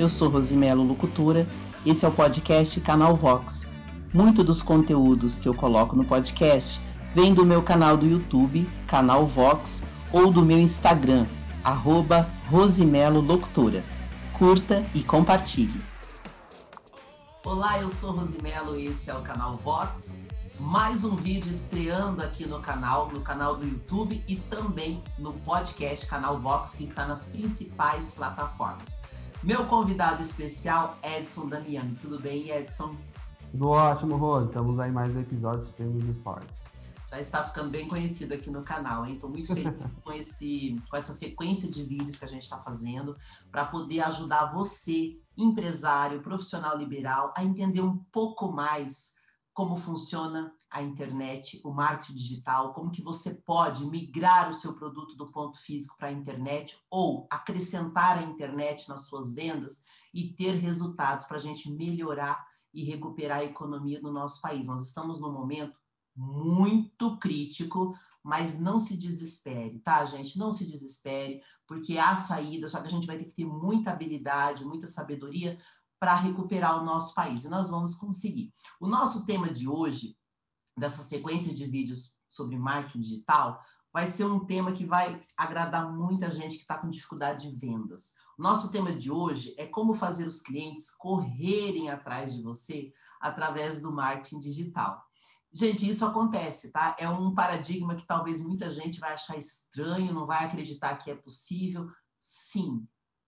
[0.00, 1.46] eu sou Rosimelo Locutora,
[1.84, 3.66] esse é o podcast Canal Vox.
[4.14, 6.80] Muito dos conteúdos que eu coloco no podcast
[7.14, 9.62] vem do meu canal do YouTube, Canal Vox,
[10.10, 11.26] ou do meu Instagram,
[11.62, 13.84] arroba Rosimelo Locutora.
[14.38, 15.82] Curta e compartilhe.
[17.44, 19.92] Olá, eu sou Rosimelo e esse é o canal Vox.
[20.58, 26.06] Mais um vídeo estreando aqui no canal, no canal do YouTube e também no podcast
[26.06, 28.99] Canal Vox, que está nas principais plataformas.
[29.42, 31.96] Meu convidado especial, Edson Damiani.
[32.02, 32.94] Tudo bem, Edson?
[33.50, 34.48] Tudo ótimo, Rose.
[34.48, 36.52] Estamos aí mais um episódio de Filmes de Forte.
[37.08, 39.14] Já está ficando bem conhecido aqui no canal, hein?
[39.14, 39.74] Estou muito feliz
[40.04, 43.16] com, esse, com essa sequência de vídeos que a gente está fazendo
[43.50, 48.94] para poder ajudar você, empresário, profissional liberal, a entender um pouco mais
[49.54, 55.16] como funciona a internet, o marketing digital, como que você pode migrar o seu produto
[55.16, 59.76] do ponto físico para a internet ou acrescentar a internet nas suas vendas
[60.14, 64.64] e ter resultados para a gente melhorar e recuperar a economia do nosso país.
[64.66, 65.76] Nós estamos num momento
[66.16, 70.38] muito crítico, mas não se desespere, tá, gente?
[70.38, 73.90] Não se desespere, porque há saída, só que a gente vai ter que ter muita
[73.90, 75.58] habilidade, muita sabedoria
[75.98, 77.44] para recuperar o nosso país.
[77.44, 78.52] E nós vamos conseguir.
[78.80, 80.16] O nosso tema de hoje,
[80.80, 86.30] dessa sequência de vídeos sobre marketing digital, vai ser um tema que vai agradar muita
[86.30, 88.02] gente que está com dificuldade de vendas.
[88.38, 93.92] Nosso tema de hoje é como fazer os clientes correrem atrás de você através do
[93.92, 95.04] marketing digital.
[95.52, 96.96] Gente, isso acontece, tá?
[96.98, 101.14] É um paradigma que talvez muita gente vai achar estranho, não vai acreditar que é
[101.14, 101.90] possível.
[102.52, 102.86] Sim,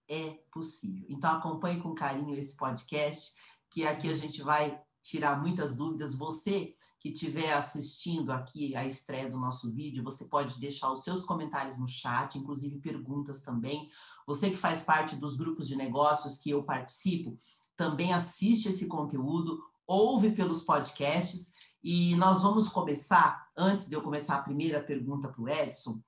[0.08, 1.05] é possível.
[1.08, 3.30] Então acompanhe com carinho esse podcast,
[3.73, 6.14] que aqui a gente vai tirar muitas dúvidas.
[6.14, 11.25] Você que estiver assistindo aqui a estreia do nosso vídeo, você pode deixar os seus
[11.25, 13.91] comentários no chat, inclusive perguntas também.
[14.25, 17.36] Você que faz parte dos grupos de negócios que eu participo,
[17.77, 21.45] também assiste esse conteúdo, ouve pelos podcasts
[21.83, 26.01] e nós vamos começar, antes de eu começar a primeira pergunta para o Edson,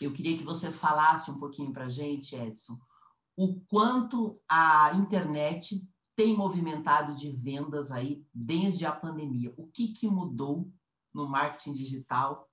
[0.00, 2.78] eu queria que você falasse um pouquinho para a gente, Edson,
[3.36, 5.86] o quanto a internet
[6.22, 9.52] tem movimentado de vendas aí desde a pandemia.
[9.56, 10.70] O que, que mudou
[11.12, 12.48] no marketing digital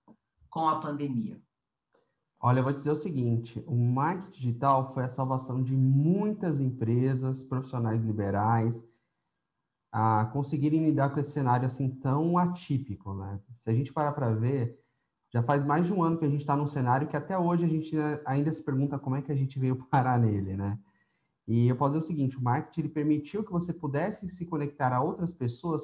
[0.50, 1.40] com a pandemia?
[2.42, 7.44] Olha, eu vou dizer o seguinte: o marketing digital foi a salvação de muitas empresas,
[7.44, 8.76] profissionais liberais,
[9.92, 13.40] a conseguirem lidar com esse cenário assim tão atípico, né?
[13.64, 14.80] Se a gente parar para ver,
[15.32, 17.66] já faz mais de um ano que a gente está num cenário que até hoje
[17.66, 20.80] a gente ainda se pergunta como é que a gente veio parar nele, né?
[21.50, 24.94] E eu posso dizer o seguinte, o marketing ele permitiu que você pudesse se conectar
[24.94, 25.82] a outras pessoas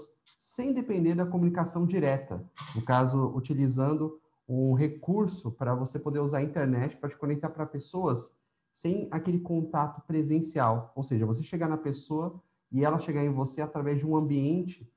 [0.52, 2.48] sem depender da comunicação direta.
[2.76, 7.66] No caso, utilizando um recurso para você poder usar a internet para te conectar para
[7.66, 8.30] pessoas
[8.76, 10.94] sem aquele contato presencial.
[10.96, 12.40] Ou seja, você chegar na pessoa
[12.72, 14.88] e ela chegar em você através de um ambiente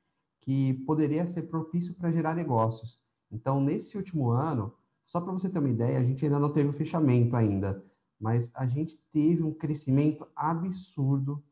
[0.43, 3.01] que poderia ser propício para gerar negócios.
[3.33, 4.75] Então, nesse último ano,
[5.07, 7.83] só para você ter uma ideia, a gente ainda não teve o fechamento ainda,
[8.21, 11.43] mas a gente teve um crescimento absurdo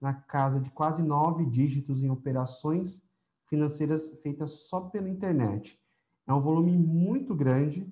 [0.00, 3.00] na casa de quase nove dígitos em operações
[3.48, 5.78] financeiras feitas só pela internet.
[6.26, 7.86] É um volume muito grande,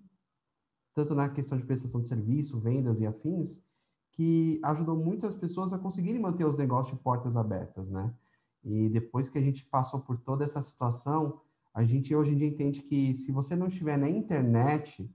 [0.94, 3.60] tanto na questão de prestação de serviço, vendas e afins,
[4.12, 8.12] que ajudou muitas pessoas a conseguirem manter os negócios de portas abertas, né?
[8.64, 11.40] E depois que a gente passou por toda essa situação,
[11.72, 15.08] a gente hoje em dia entende que se você não estiver na internet,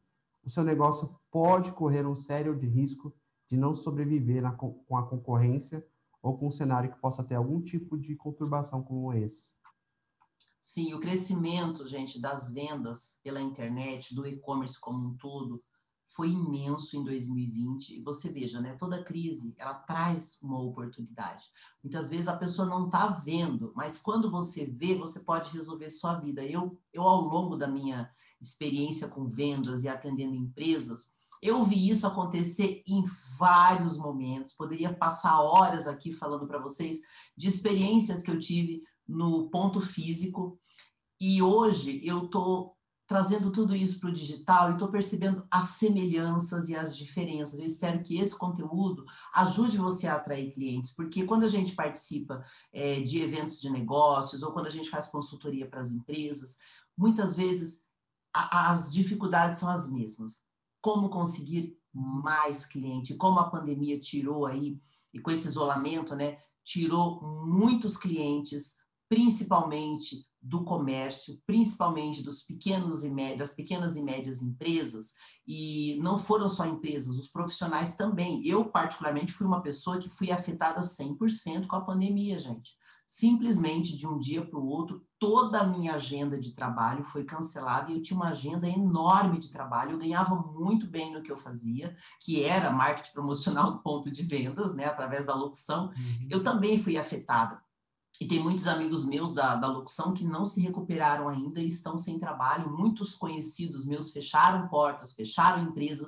[0.43, 3.13] o seu negócio pode correr um sério de risco
[3.49, 5.85] de não sobreviver na, com a concorrência
[6.23, 9.37] ou com um cenário que possa ter algum tipo de conturbação como esse.
[10.73, 15.61] Sim, o crescimento, gente, das vendas pela internet, do e-commerce como um todo,
[16.15, 17.97] foi imenso em 2020.
[17.97, 18.77] E você veja, né?
[18.79, 21.43] Toda crise, ela traz uma oportunidade.
[21.83, 26.17] Muitas vezes a pessoa não está vendo, mas quando você vê, você pode resolver sua
[26.17, 26.45] vida.
[26.45, 28.09] Eu, eu ao longo da minha
[28.41, 31.13] experiência com vendas e atendendo empresas,
[31.45, 33.05] eu vi isso acontecer em
[33.37, 34.53] vários momentos.
[34.53, 36.99] Poderia passar horas aqui falando para vocês
[37.37, 40.57] de experiências que eu tive no ponto físico.
[41.19, 42.75] E hoje eu estou
[43.07, 47.59] trazendo tudo isso para o digital e estou percebendo as semelhanças e as diferenças.
[47.59, 52.43] Eu espero que esse conteúdo ajude você a atrair clientes, porque quando a gente participa
[52.73, 56.55] é, de eventos de negócios ou quando a gente faz consultoria para as empresas,
[56.97, 57.79] muitas vezes
[58.33, 60.33] a, as dificuldades são as mesmas.
[60.85, 63.15] Como conseguir mais cliente?
[63.15, 64.79] Como a pandemia tirou aí,
[65.11, 68.71] e com esse isolamento, né, tirou muitos clientes
[69.09, 75.07] principalmente do comércio, principalmente dos pequenos e médias, das pequenas e médias empresas,
[75.47, 78.45] e não foram só empresas, os profissionais também.
[78.47, 82.69] Eu, particularmente, fui uma pessoa que fui afetada 100% com a pandemia, gente.
[83.19, 87.91] Simplesmente de um dia para o outro, toda a minha agenda de trabalho foi cancelada
[87.91, 89.91] e eu tinha uma agenda enorme de trabalho.
[89.91, 94.23] Eu ganhava muito bem no que eu fazia, que era marketing promocional do ponto de
[94.23, 95.87] vendas, né, através da locução.
[95.87, 96.27] Uhum.
[96.29, 97.59] Eu também fui afetada
[98.19, 101.97] e tem muitos amigos meus da, da locução que não se recuperaram ainda e estão
[101.97, 102.69] sem trabalho.
[102.69, 106.07] Muitos conhecidos meus fecharam portas, fecharam empresas.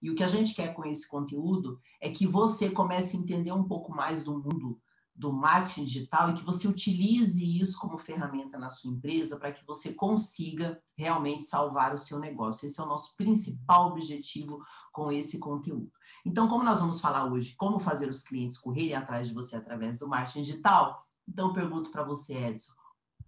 [0.00, 3.52] E o que a gente quer com esse conteúdo é que você comece a entender
[3.52, 4.78] um pouco mais do mundo
[5.18, 9.66] do marketing digital e que você utilize isso como ferramenta na sua empresa para que
[9.66, 12.68] você consiga realmente salvar o seu negócio.
[12.68, 14.62] Esse é o nosso principal objetivo
[14.92, 15.90] com esse conteúdo.
[16.24, 19.98] Então, como nós vamos falar hoje, como fazer os clientes correrem atrás de você através
[19.98, 22.72] do marketing digital, então, pergunto para você, Edson,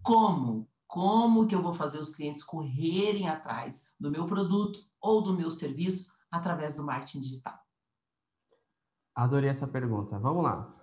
[0.02, 0.68] como?
[0.86, 5.50] Como que eu vou fazer os clientes correrem atrás do meu produto ou do meu
[5.50, 7.58] serviço através do marketing digital?
[9.14, 10.18] Adorei essa pergunta.
[10.18, 10.79] Vamos lá.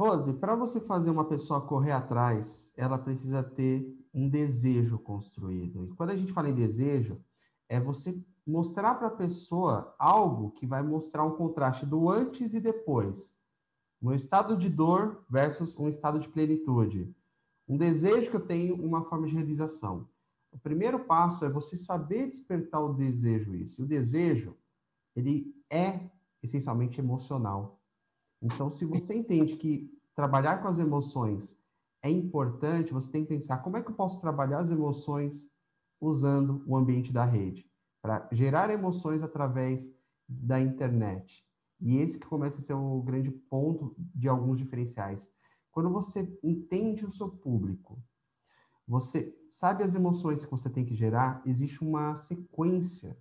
[0.00, 5.84] Rose, para você fazer uma pessoa correr atrás, ela precisa ter um desejo construído.
[5.84, 7.20] E quando a gente fala em desejo,
[7.68, 12.60] é você mostrar para a pessoa algo que vai mostrar um contraste do antes e
[12.60, 13.30] depois
[14.00, 17.14] um estado de dor versus um estado de plenitude.
[17.68, 20.08] Um desejo que eu tenho, uma forma de realização.
[20.50, 23.78] O primeiro passo é você saber despertar o desejo isso.
[23.78, 24.56] E o desejo,
[25.14, 26.00] ele é
[26.42, 27.79] essencialmente emocional.
[28.42, 31.46] Então, se você entende que trabalhar com as emoções
[32.02, 35.48] é importante, você tem que pensar como é que eu posso trabalhar as emoções
[36.00, 37.70] usando o ambiente da rede
[38.02, 39.84] para gerar emoções através
[40.26, 41.44] da internet.
[41.80, 45.20] E esse que começa a ser o grande ponto de alguns diferenciais.
[45.70, 48.02] Quando você entende o seu público,
[48.86, 53.16] você sabe as emoções que você tem que gerar, existe uma sequência.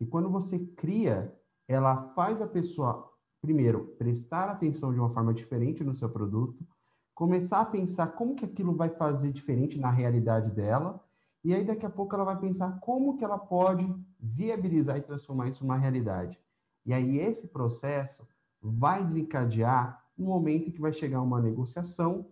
[0.00, 1.34] E quando você cria,
[1.68, 3.13] ela faz a pessoa,
[3.44, 6.66] primeiro, prestar atenção de uma forma diferente no seu produto,
[7.14, 10.98] começar a pensar como que aquilo vai fazer diferente na realidade dela,
[11.44, 13.86] e aí daqui a pouco ela vai pensar como que ela pode
[14.18, 16.40] viabilizar e transformar isso numa realidade.
[16.86, 18.26] E aí esse processo
[18.62, 22.26] vai desencadear um momento em que vai chegar uma negociação,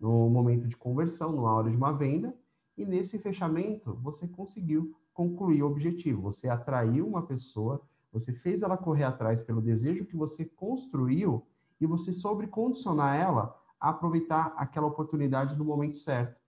[0.00, 2.34] no momento de conversão, na hora de uma venda,
[2.76, 6.22] e nesse fechamento você conseguiu concluir o objetivo.
[6.22, 7.82] Você atraiu uma pessoa,
[8.14, 11.44] você fez ela correr atrás pelo desejo que você construiu
[11.80, 16.40] e você soube condicionar ela a aproveitar aquela oportunidade no momento certo.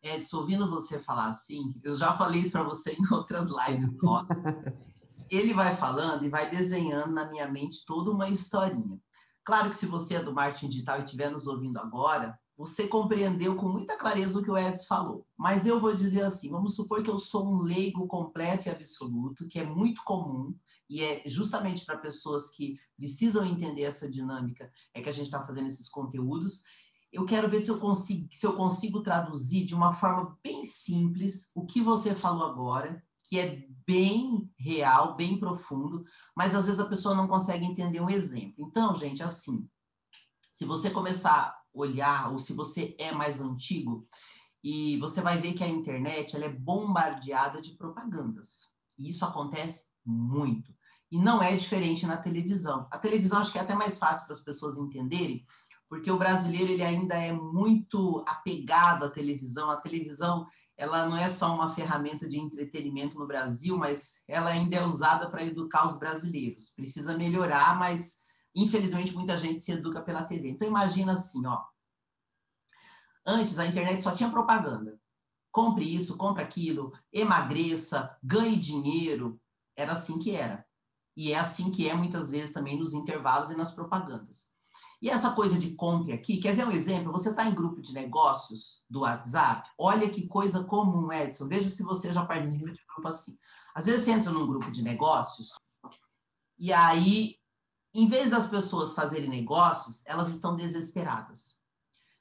[0.00, 4.36] Edson, ouvindo você falar assim, eu já falei isso para você em outras lives nossas.
[5.28, 9.00] ele vai falando e vai desenhando na minha mente toda uma historinha.
[9.44, 13.56] Claro que se você é do marketing digital e estiver nos ouvindo agora, você compreendeu
[13.56, 15.26] com muita clareza o que o Edson falou.
[15.36, 19.48] Mas eu vou dizer assim: vamos supor que eu sou um leigo completo e absoluto,
[19.48, 20.54] que é muito comum,
[20.88, 25.44] e é justamente para pessoas que precisam entender essa dinâmica é que a gente está
[25.44, 26.62] fazendo esses conteúdos.
[27.12, 31.48] Eu quero ver se eu, consigo, se eu consigo traduzir de uma forma bem simples
[31.54, 36.04] o que você falou agora que é bem real, bem profundo,
[36.36, 38.68] mas às vezes a pessoa não consegue entender um exemplo.
[38.68, 39.68] Então, gente, assim,
[40.56, 44.06] se você começar olhar, ou se você é mais antigo,
[44.62, 48.48] e você vai ver que a internet ela é bombardeada de propagandas.
[48.98, 50.72] E isso acontece muito.
[51.10, 52.86] E não é diferente na televisão.
[52.90, 55.44] A televisão acho que é até mais fácil para as pessoas entenderem,
[55.88, 59.70] porque o brasileiro ele ainda é muito apegado à televisão.
[59.70, 64.76] A televisão ela não é só uma ferramenta de entretenimento no Brasil, mas ela ainda
[64.76, 66.70] é usada para educar os brasileiros.
[66.74, 68.13] Precisa melhorar, mas
[68.54, 70.50] infelizmente muita gente se educa pela TV.
[70.50, 71.62] Então imagina assim, ó.
[73.26, 74.98] Antes a internet só tinha propaganda.
[75.50, 79.40] Compre isso, compre aquilo, emagreça, ganhe dinheiro.
[79.76, 80.64] Era assim que era.
[81.16, 84.36] E é assim que é muitas vezes também nos intervalos e nas propagandas.
[85.00, 87.12] E essa coisa de compre aqui, quer ver um exemplo?
[87.12, 91.46] Você está em grupo de negócios do WhatsApp, olha que coisa comum, Edson.
[91.46, 93.36] Veja se você já participa de grupo assim.
[93.74, 95.50] Às vezes você entra num grupo de negócios
[96.58, 97.36] e aí,
[97.94, 101.40] em vez das pessoas fazerem negócios, elas estão desesperadas.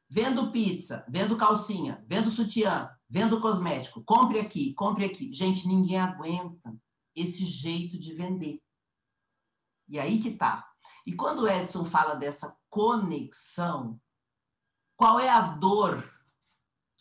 [0.08, 5.34] Vendo pizza, vendo calcinha, vendo sutiã, vendo cosmético, compre aqui, compre aqui.
[5.34, 6.72] Gente, ninguém aguenta
[7.16, 8.62] esse jeito de vender.
[9.90, 10.64] E aí que tá.
[11.08, 14.00] E quando o Edson fala dessa conexão,
[14.96, 16.08] qual é a dor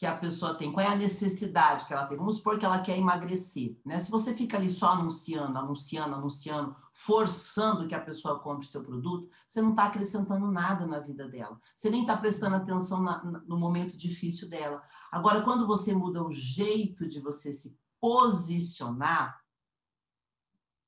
[0.02, 0.72] que a pessoa tem?
[0.72, 2.18] Qual é a necessidade que ela tem?
[2.18, 4.02] Vamos supor que ela quer emagrecer, né?
[4.02, 6.74] Se você fica ali só anunciando, anunciando, anunciando,
[7.06, 11.56] forçando que a pessoa compre seu produto, você não está acrescentando nada na vida dela.
[11.78, 14.82] Você nem está prestando atenção na, no momento difícil dela.
[15.12, 19.40] Agora, quando você muda o jeito de você se posicionar,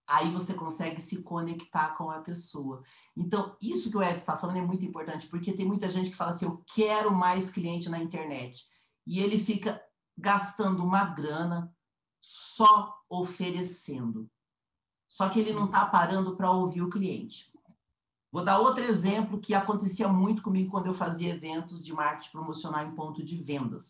[0.09, 2.83] aí você consegue se conectar com a pessoa.
[3.17, 6.17] Então, isso que o Edson está falando é muito importante, porque tem muita gente que
[6.17, 8.74] fala assim: eu quero mais cliente na internet.
[9.07, 9.83] E ele fica
[10.17, 11.75] gastando uma grana
[12.57, 14.29] só oferecendo.
[15.09, 17.53] Só que ele não está parando para ouvir o cliente.
[18.33, 22.85] Vou dar outro exemplo que acontecia muito comigo quando eu fazia eventos de marketing promocional
[22.85, 23.85] em ponto de vendas.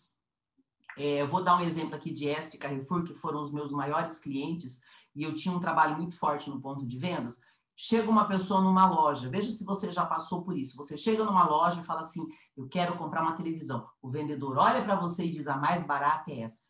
[0.97, 4.79] É, vou dar um exemplo aqui de Este Carrefour, que foram os meus maiores clientes,
[5.15, 7.35] e eu tinha um trabalho muito forte no ponto de vendas.
[7.77, 10.77] Chega uma pessoa numa loja, veja se você já passou por isso.
[10.77, 12.27] Você chega numa loja e fala assim:
[12.57, 13.89] Eu quero comprar uma televisão.
[14.01, 16.65] O vendedor olha para você e diz: A mais barata é essa.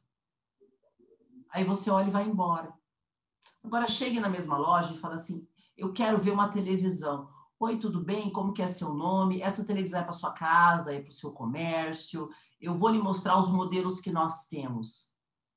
[1.51, 2.73] Aí você olha e vai embora.
[3.63, 5.47] Agora chegue na mesma loja e fala assim:
[5.77, 7.29] eu quero ver uma televisão.
[7.59, 8.31] Oi, tudo bem?
[8.31, 9.41] Como que é seu nome?
[9.41, 12.31] Essa televisão é para sua casa, é para o seu comércio.
[12.61, 15.09] Eu vou lhe mostrar os modelos que nós temos.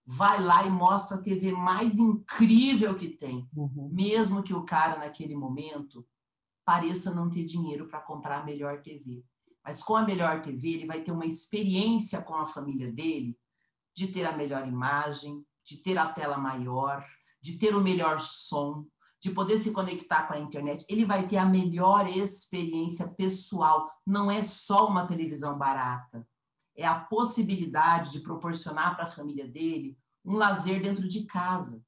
[0.08, 3.48] Vai lá e mostra a TV mais incrível que tem.
[3.54, 3.90] Uhum.
[3.92, 6.06] Mesmo que o cara, naquele momento,
[6.66, 9.22] pareça não ter dinheiro para comprar a melhor TV.
[9.64, 13.38] Mas com a melhor TV, ele vai ter uma experiência com a família dele
[13.94, 17.06] de ter a melhor imagem, de ter a tela maior,
[17.42, 18.86] de ter o melhor som,
[19.22, 23.92] de poder se conectar com a internet, ele vai ter a melhor experiência pessoal.
[24.06, 26.26] Não é só uma televisão barata,
[26.78, 31.82] é a possibilidade de proporcionar para a família dele um lazer dentro de casa.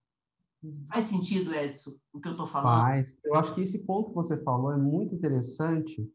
[0.90, 2.82] Faz sentido, Edson, o que eu estou falando?
[2.82, 3.08] Faz.
[3.24, 6.06] Eu acho que esse ponto que você falou é muito interessante,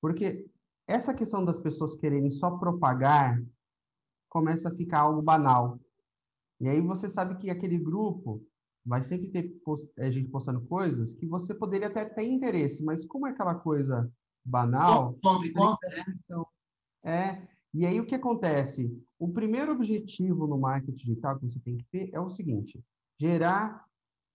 [0.00, 0.44] porque
[0.88, 3.40] essa questão das pessoas quererem só propagar
[4.28, 5.78] começa a ficar algo banal.
[6.60, 8.42] E aí você sabe que aquele grupo
[8.84, 13.04] vai sempre ter post, é, gente postando coisas que você poderia até ter interesse, mas
[13.04, 14.10] como é aquela coisa
[14.44, 15.18] banal.
[15.22, 16.04] Compre, compre, né?
[17.04, 17.55] É.
[17.76, 18.90] E aí o que acontece?
[19.18, 22.82] O primeiro objetivo no marketing digital que você tem que ter é o seguinte:
[23.20, 23.84] gerar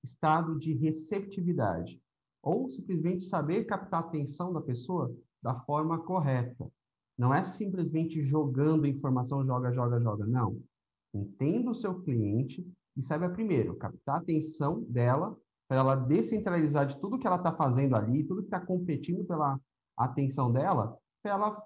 [0.03, 1.99] estado de receptividade.
[2.43, 6.71] Ou simplesmente saber captar a atenção da pessoa da forma correta.
[7.17, 10.25] Não é simplesmente jogando informação, joga, joga, joga.
[10.27, 10.61] Não.
[11.11, 12.63] Entenda o seu cliente,
[12.95, 15.35] e saiba primeiro captar a atenção dela
[15.67, 19.59] para ela descentralizar de tudo que ela está fazendo ali, tudo que está competindo pela
[19.97, 21.63] atenção dela, para ela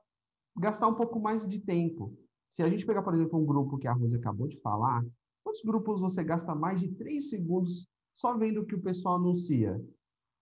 [0.57, 2.17] gastar um pouco mais de tempo.
[2.51, 5.03] Se a gente pegar, por exemplo, um grupo que a Rosa acabou de falar,
[5.43, 9.79] quantos grupos você gasta mais de três segundos só vendo o que o pessoal anuncia?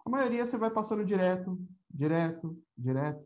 [0.06, 1.58] A maioria você vai passando direto,
[1.90, 3.26] direto, direto.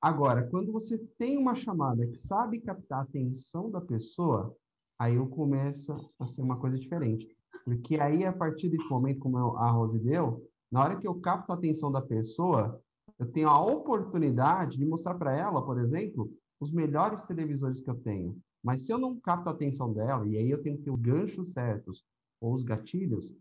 [0.00, 4.56] Agora, quando você tem uma chamada que sabe captar a atenção da pessoa,
[4.98, 7.28] aí eu começa a ser uma coisa diferente.
[7.64, 11.52] Porque aí, a partir desse momento, como a Rose deu, na hora que eu capto
[11.52, 12.80] a atenção da pessoa,
[13.18, 17.96] eu tenho a oportunidade de mostrar para ela, por exemplo, os melhores televisores que eu
[17.96, 18.40] tenho.
[18.62, 21.00] Mas se eu não capto a atenção dela, e aí eu tenho que ter os
[21.00, 22.04] ganchos certos
[22.40, 23.34] ou os gatilhos,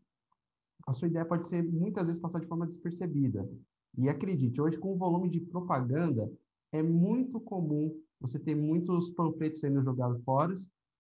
[0.88, 3.48] a sua ideia pode ser muitas vezes passar de forma despercebida.
[3.98, 6.32] E acredite, hoje com o volume de propaganda,
[6.72, 10.54] é muito comum você ter muitos panfletos sendo jogados fora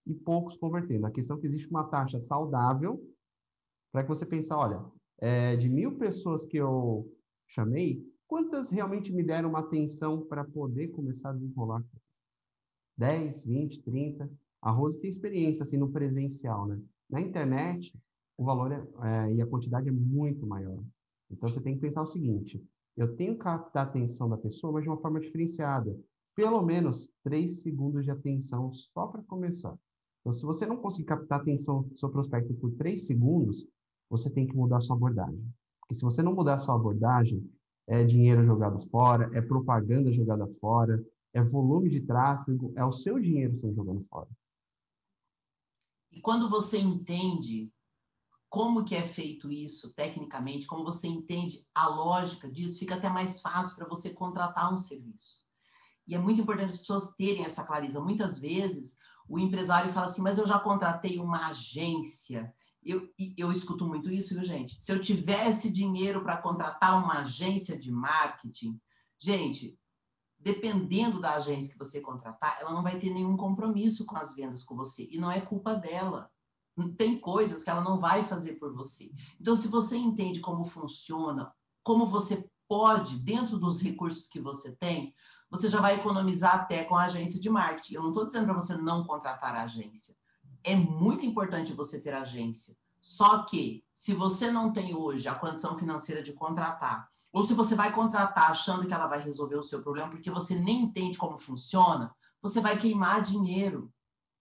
[0.06, 1.06] e poucos convertendo.
[1.06, 3.02] A questão é que existe uma taxa saudável
[3.92, 4.84] para que você pense, olha,
[5.20, 7.08] é, de mil pessoas que eu
[7.48, 11.84] chamei, quantas realmente me deram uma atenção para poder começar a desenrolar?
[12.98, 14.32] 10, 20, 30.
[14.62, 16.82] A Rose tem experiência assim no presencial, né?
[17.10, 17.94] Na internet,
[18.38, 20.82] o valor é, é, e a quantidade é muito maior.
[21.30, 24.72] Então você tem que pensar o seguinte: eu tenho que captar a atenção da pessoa,
[24.72, 25.94] mas de uma forma diferenciada.
[26.34, 29.78] Pelo menos 3 segundos de atenção só para começar.
[30.22, 33.68] Então, se você não conseguir captar a atenção do seu prospecto por três segundos,
[34.10, 35.44] você tem que mudar sua abordagem.
[35.82, 37.46] Porque se você não mudar sua abordagem,
[37.88, 43.20] é dinheiro jogado fora, é propaganda jogada fora, é volume de tráfego, é o seu
[43.20, 44.30] dinheiro sendo jogado fora.
[46.12, 47.72] E quando você entende
[48.50, 53.40] como que é feito isso tecnicamente, como você entende a lógica disso, fica até mais
[53.40, 55.40] fácil para você contratar um serviço.
[56.06, 58.02] E é muito importante as pessoas terem essa clareza.
[58.02, 58.92] Muitas vezes
[59.30, 62.54] o empresário fala assim, mas eu já contratei uma agência.
[62.84, 63.08] Eu,
[63.38, 64.80] eu escuto muito isso, viu, gente?
[64.84, 68.80] Se eu tivesse dinheiro para contratar uma agência de marketing,
[69.20, 69.78] gente,
[70.40, 74.64] dependendo da agência que você contratar, ela não vai ter nenhum compromisso com as vendas
[74.64, 75.08] com você.
[75.12, 76.30] E não é culpa dela.
[76.98, 79.12] Tem coisas que ela não vai fazer por você.
[79.40, 85.14] Então, se você entende como funciona, como você pode, dentro dos recursos que você tem,
[85.50, 87.96] você já vai economizar até com a agência de marketing.
[87.96, 90.16] Eu não estou dizendo para você não contratar a agência.
[90.64, 92.76] É muito importante você ter agência.
[93.02, 97.76] Só que, se você não tem hoje a condição financeira de contratar, ou se você
[97.76, 101.40] vai contratar achando que ela vai resolver o seu problema porque você nem entende como
[101.40, 103.92] funciona, você vai queimar dinheiro.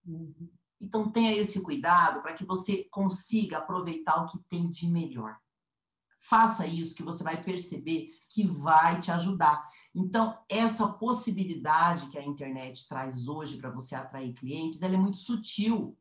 [0.05, 0.51] Uhum.
[0.81, 5.37] Então tenha esse cuidado para que você consiga aproveitar o que tem de melhor.
[6.29, 9.69] Faça isso que você vai perceber que vai te ajudar.
[9.95, 15.19] Então, essa possibilidade que a internet traz hoje para você atrair clientes, ela é muito
[15.19, 15.97] sutil.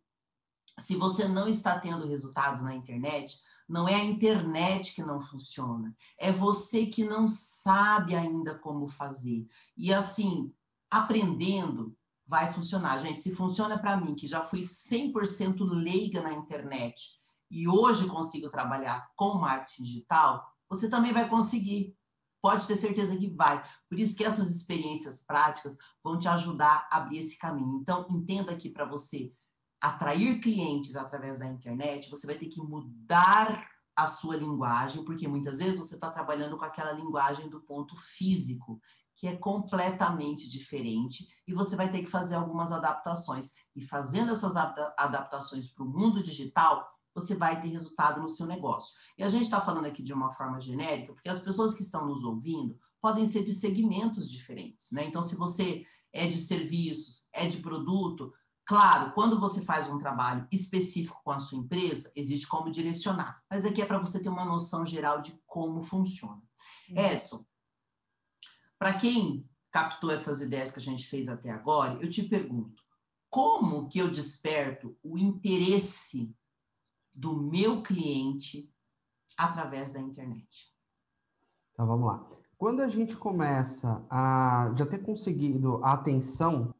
[0.85, 3.35] Se você não está tendo resultados na internet,
[3.67, 7.27] não é a internet que não funciona, é você que não
[7.63, 9.47] sabe ainda como fazer.
[9.77, 10.51] E assim,
[10.89, 11.95] aprendendo
[12.27, 12.99] vai funcionar.
[12.99, 16.95] Gente, se funciona para mim, que já fui 100% leiga na internet
[17.49, 21.95] e hoje consigo trabalhar com marketing digital, você também vai conseguir.
[22.41, 23.61] Pode ter certeza que vai.
[23.89, 27.79] Por isso que essas experiências práticas vão te ajudar a abrir esse caminho.
[27.81, 29.33] Então, entenda que para você
[29.81, 35.59] atrair clientes através da internet, você vai ter que mudar a sua linguagem, porque muitas
[35.59, 38.79] vezes você está trabalhando com aquela linguagem do ponto físico,
[39.17, 43.49] que é completamente diferente, e você vai ter que fazer algumas adaptações.
[43.75, 44.55] E fazendo essas
[44.97, 48.93] adaptações para o mundo digital, você vai ter resultado no seu negócio.
[49.17, 52.05] E a gente está falando aqui de uma forma genérica, porque as pessoas que estão
[52.05, 55.05] nos ouvindo podem ser de segmentos diferentes, né?
[55.05, 58.33] Então, se você é de serviços, é de produto,
[58.69, 63.41] claro, quando você faz um trabalho específico com a sua empresa, existe como direcionar.
[63.49, 66.39] Mas aqui é para você ter uma noção geral de como funciona.
[66.91, 66.95] Hum.
[66.95, 67.43] Edson,
[68.77, 72.79] para quem captou essas ideias que a gente fez até agora, eu te pergunto,
[73.27, 76.31] como que eu desperto o interesse
[77.11, 78.71] do meu cliente
[79.35, 80.47] através da internet.
[81.73, 82.23] Então vamos lá.
[82.55, 86.75] Quando a gente começa a já ter conseguido a atenção,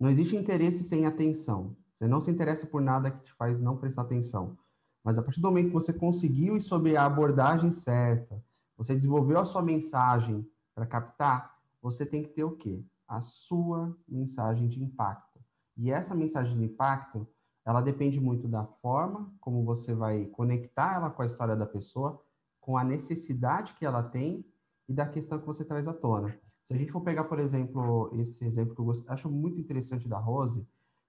[0.00, 1.76] não existe interesse sem atenção.
[1.92, 4.56] Você não se interessa por nada que te faz não prestar atenção.
[5.04, 8.42] Mas a partir do momento que você conseguiu e sob a abordagem certa,
[8.78, 12.82] você desenvolveu a sua mensagem para captar, você tem que ter o quê?
[13.06, 15.38] A sua mensagem de impacto.
[15.76, 17.28] E essa mensagem de impacto,
[17.66, 22.22] ela depende muito da forma como você vai conectar ela com a história da pessoa,
[22.58, 24.46] com a necessidade que ela tem
[24.88, 26.34] e da questão que você traz à tona.
[26.70, 30.20] Se a gente for pegar, por exemplo, esse exemplo que eu acho muito interessante da
[30.20, 30.64] Rose,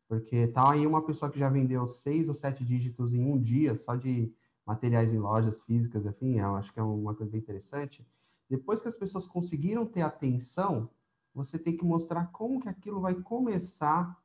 [0.07, 3.75] porque tá aí uma pessoa que já vendeu seis ou sete dígitos em um dia,
[3.75, 4.33] só de
[4.65, 8.03] materiais em lojas físicas, enfim, eu acho que é uma coisa bem interessante.
[8.49, 10.89] Depois que as pessoas conseguiram ter atenção,
[11.31, 14.19] você tem que mostrar como que aquilo vai começar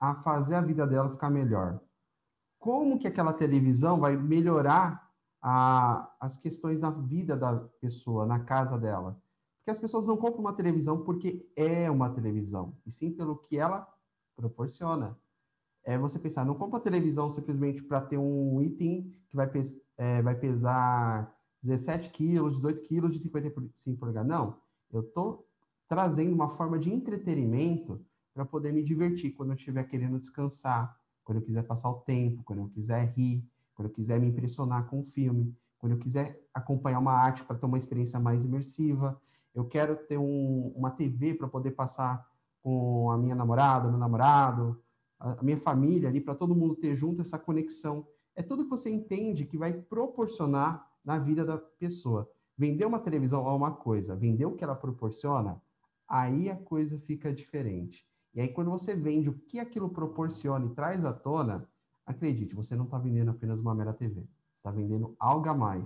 [0.00, 1.78] a fazer a vida dela ficar melhor.
[2.58, 5.08] Como que aquela televisão vai melhorar
[5.40, 9.16] a, as questões da vida da pessoa, na casa dela?
[9.70, 13.56] Porque as pessoas não compram uma televisão porque é uma televisão, e sim pelo que
[13.56, 13.86] ela
[14.34, 15.16] proporciona.
[15.84, 19.48] É você pensar, não compra televisão simplesmente para ter um item que vai,
[19.96, 24.28] é, vai pesar 17 quilos, 18 quilos de 55 polegadas.
[24.28, 24.56] Não,
[24.92, 25.46] eu estou
[25.88, 28.04] trazendo uma forma de entretenimento
[28.34, 32.42] para poder me divertir quando eu estiver querendo descansar, quando eu quiser passar o tempo,
[32.42, 36.44] quando eu quiser rir, quando eu quiser me impressionar com um filme, quando eu quiser
[36.52, 39.20] acompanhar uma arte para ter uma experiência mais imersiva.
[39.54, 42.26] Eu quero ter um, uma TV para poder passar
[42.62, 44.80] com a minha namorada, meu namorado,
[45.18, 48.06] a minha família ali, para todo mundo ter junto essa conexão.
[48.34, 52.30] É tudo que você entende que vai proporcionar na vida da pessoa.
[52.56, 55.60] Vender uma televisão é uma coisa, vender o que ela proporciona,
[56.06, 58.06] aí a coisa fica diferente.
[58.34, 61.68] E aí, quando você vende o que aquilo proporciona e traz à tona,
[62.06, 64.24] acredite, você não está vendendo apenas uma mera TV.
[64.58, 65.84] Está vendendo algo a mais.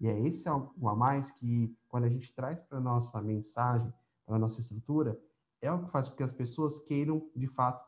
[0.00, 3.92] E é esse algo a mais que, quando a gente traz para a nossa mensagem,
[4.24, 5.20] para a nossa estrutura,
[5.60, 7.86] é o que faz com que as pessoas queiram, de fato,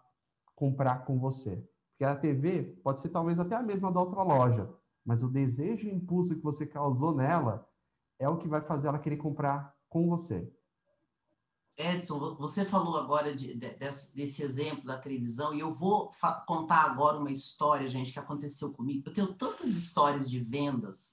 [0.55, 1.57] comprar com você.
[1.90, 4.68] Porque a TV pode ser talvez até a mesma da outra loja,
[5.05, 7.66] mas o desejo e impulso que você causou nela
[8.18, 10.53] é o que vai fazer ela querer comprar com você.
[11.77, 16.12] Edson, você falou agora de, de, desse, desse, exemplo da televisão e eu vou
[16.46, 19.09] contar agora uma história, gente, que aconteceu comigo.
[19.09, 21.12] Eu tenho tantas histórias de vendas.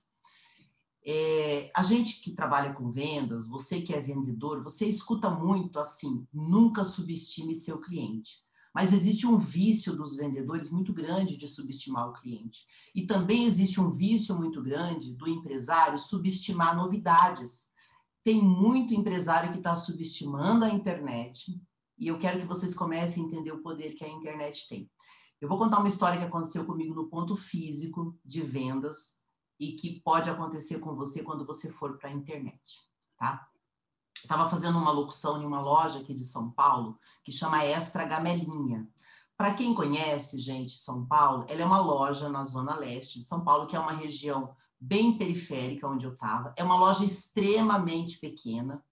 [1.05, 6.27] É, a gente que trabalha com vendas, você que é vendedor, você escuta muito assim:
[6.33, 8.29] nunca subestime seu cliente.
[8.73, 12.59] Mas existe um vício dos vendedores muito grande de subestimar o cliente.
[12.93, 17.49] E também existe um vício muito grande do empresário subestimar novidades
[18.23, 21.59] tem muito empresário que está subestimando a internet
[21.97, 24.89] e eu quero que vocês comecem a entender o poder que a internet tem.
[25.41, 28.97] Eu vou contar uma história que aconteceu comigo no ponto físico de vendas
[29.59, 32.61] e que pode acontecer com você quando você for para a internet,
[33.17, 33.47] tá?
[34.15, 38.87] Estava fazendo uma locução em uma loja aqui de São Paulo que chama Extra Gamelinha.
[39.37, 43.43] Para quem conhece, gente, São Paulo, ela é uma loja na zona leste de São
[43.43, 46.53] Paulo, que é uma região bem periférica onde eu estava.
[46.57, 48.83] É uma loja extremamente pequena.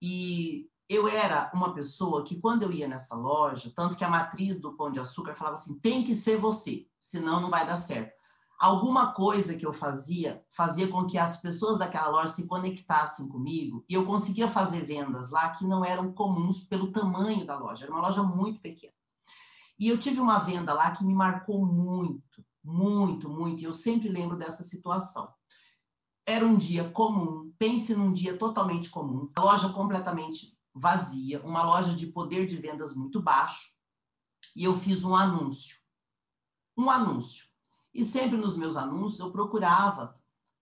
[0.00, 4.60] E eu era uma pessoa que, quando eu ia nessa loja, tanto que a matriz
[4.60, 8.13] do Pão de Açúcar falava assim: tem que ser você, senão não vai dar certo.
[8.58, 13.84] Alguma coisa que eu fazia fazia com que as pessoas daquela loja se conectassem comigo
[13.88, 17.84] e eu conseguia fazer vendas lá que não eram comuns pelo tamanho da loja.
[17.84, 18.94] Era uma loja muito pequena.
[19.78, 23.60] E eu tive uma venda lá que me marcou muito, muito, muito.
[23.60, 25.28] E eu sempre lembro dessa situação.
[26.26, 31.94] Era um dia comum, pense num dia totalmente comum, a loja completamente vazia, uma loja
[31.94, 33.70] de poder de vendas muito baixo,
[34.56, 35.76] e eu fiz um anúncio.
[36.76, 37.43] Um anúncio.
[37.94, 40.16] E sempre nos meus anúncios eu procurava,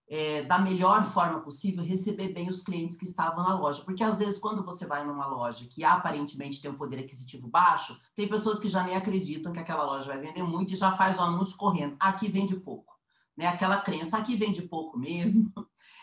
[0.09, 3.83] é, da melhor forma possível, receber bem os clientes que estavam na loja.
[3.83, 7.99] Porque às vezes, quando você vai numa loja que aparentemente tem um poder aquisitivo baixo,
[8.15, 11.19] tem pessoas que já nem acreditam que aquela loja vai vender muito e já faz
[11.19, 11.97] o anúncio correndo.
[11.99, 12.93] Aqui vende pouco.
[13.35, 13.47] Né?
[13.47, 15.51] Aquela crença, aqui vende pouco mesmo.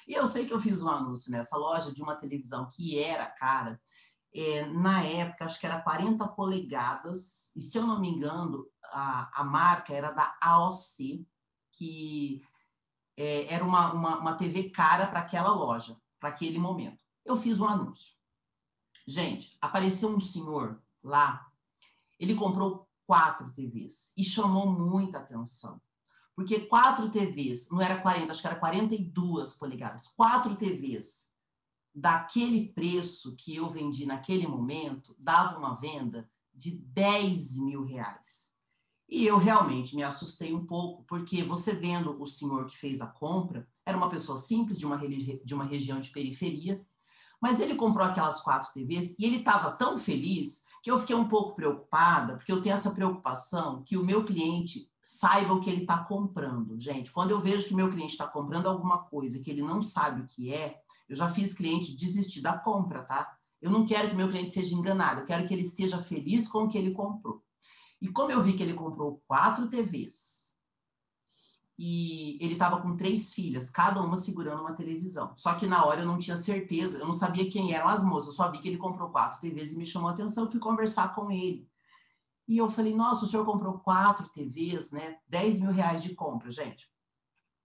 [0.07, 3.27] E eu sei que eu fiz um anúncio nessa loja de uma televisão que era
[3.27, 3.79] cara,
[4.33, 7.21] é, na época, acho que era 40 polegadas,
[7.55, 11.25] e se eu não me engano, a, a marca era da AOC,
[11.73, 12.41] que
[13.17, 17.03] é, era uma, uma, uma TV cara para aquela loja, para aquele momento.
[17.25, 18.13] Eu fiz um anúncio.
[19.07, 21.47] Gente, apareceu um senhor lá,
[22.19, 25.81] ele comprou quatro TVs e chamou muita atenção.
[26.35, 31.05] Porque quatro TVs, não era 40, acho que era 42 polegadas, quatro TVs
[31.93, 38.19] daquele preço que eu vendi naquele momento, dava uma venda de 10 mil reais.
[39.07, 43.07] E eu realmente me assustei um pouco, porque você vendo o senhor que fez a
[43.07, 46.79] compra, era uma pessoa simples, de uma, de uma região de periferia,
[47.41, 51.27] mas ele comprou aquelas quatro TVs e ele estava tão feliz que eu fiquei um
[51.27, 54.87] pouco preocupada, porque eu tenho essa preocupação que o meu cliente
[55.19, 56.79] saiba o que ele está comprando.
[56.79, 60.21] Gente, quando eu vejo que meu cliente está comprando alguma coisa que ele não sabe
[60.21, 63.38] o que é, eu já fiz cliente desistir da compra, tá?
[63.61, 66.63] Eu não quero que meu cliente seja enganado, eu quero que ele esteja feliz com
[66.63, 67.41] o que ele comprou.
[68.01, 70.13] E como eu vi que ele comprou quatro TVs
[71.77, 75.33] e ele estava com três filhas, cada uma segurando uma televisão.
[75.37, 78.29] Só que na hora eu não tinha certeza, eu não sabia quem eram as moças,
[78.29, 80.59] eu só vi que ele comprou quatro TVs e me chamou a atenção, eu fui
[80.59, 81.67] conversar com ele.
[82.49, 85.19] E eu falei, nossa, o senhor comprou quatro TVs, né?
[85.27, 86.89] 10 mil reais de compra, gente.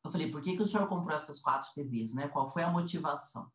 [0.04, 2.28] Eu falei, por que, que o senhor comprou essas quatro TVs, né?
[2.28, 3.50] Qual foi a motivação?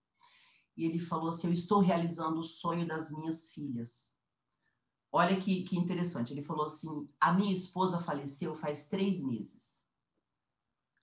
[0.80, 3.92] E ele falou assim, eu estou realizando o sonho das minhas filhas.
[5.12, 6.32] Olha que, que interessante.
[6.32, 9.62] Ele falou assim, a minha esposa faleceu faz três meses.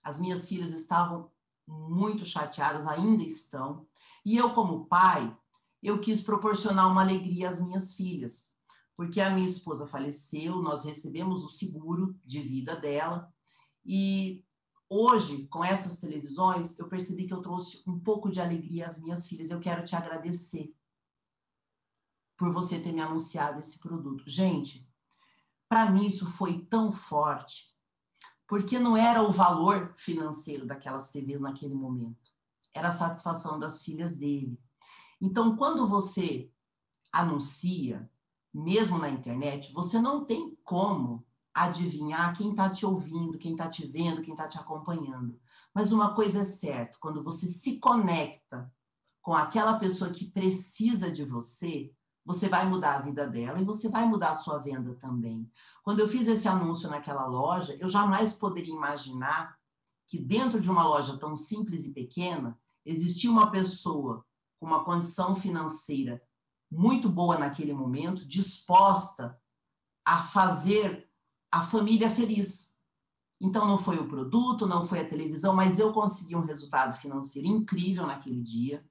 [0.03, 1.31] As minhas filhas estavam
[1.69, 3.87] muito chateadas, ainda estão.
[4.25, 5.37] E eu, como pai,
[5.83, 8.33] eu quis proporcionar uma alegria às minhas filhas.
[8.97, 13.31] Porque a minha esposa faleceu, nós recebemos o seguro de vida dela.
[13.85, 14.43] E
[14.89, 19.27] hoje, com essas televisões, eu percebi que eu trouxe um pouco de alegria às minhas
[19.29, 19.51] filhas.
[19.51, 20.75] Eu quero te agradecer
[22.37, 24.23] por você ter me anunciado esse produto.
[24.29, 24.87] Gente,
[25.69, 27.75] para mim isso foi tão forte,
[28.47, 32.31] porque não era o valor financeiro daquelas TVs naquele momento,
[32.73, 34.59] era a satisfação das filhas dele.
[35.21, 36.51] Então, quando você
[37.11, 38.09] anuncia,
[38.53, 41.26] mesmo na internet, você não tem como
[41.57, 45.41] adivinhar quem está te ouvindo, quem está te vendo, quem está te acompanhando.
[45.75, 48.71] Mas uma coisa é certa: quando você se conecta
[49.23, 51.91] com aquela pessoa que precisa de você,
[52.25, 55.51] você vai mudar a vida dela e você vai mudar a sua venda também.
[55.83, 59.57] Quando eu fiz esse anúncio naquela loja, eu jamais poderia imaginar
[60.09, 64.25] que dentro de uma loja tão simples e pequena existia uma pessoa
[64.61, 66.21] com uma condição financeira
[66.71, 69.39] muito boa naquele momento, disposta
[70.05, 71.06] a fazer
[71.57, 72.67] a família feliz.
[73.41, 77.49] Então não foi o produto, não foi a televisão, mas eu consegui um resultado financeiro
[77.49, 78.85] incrível naquele dia.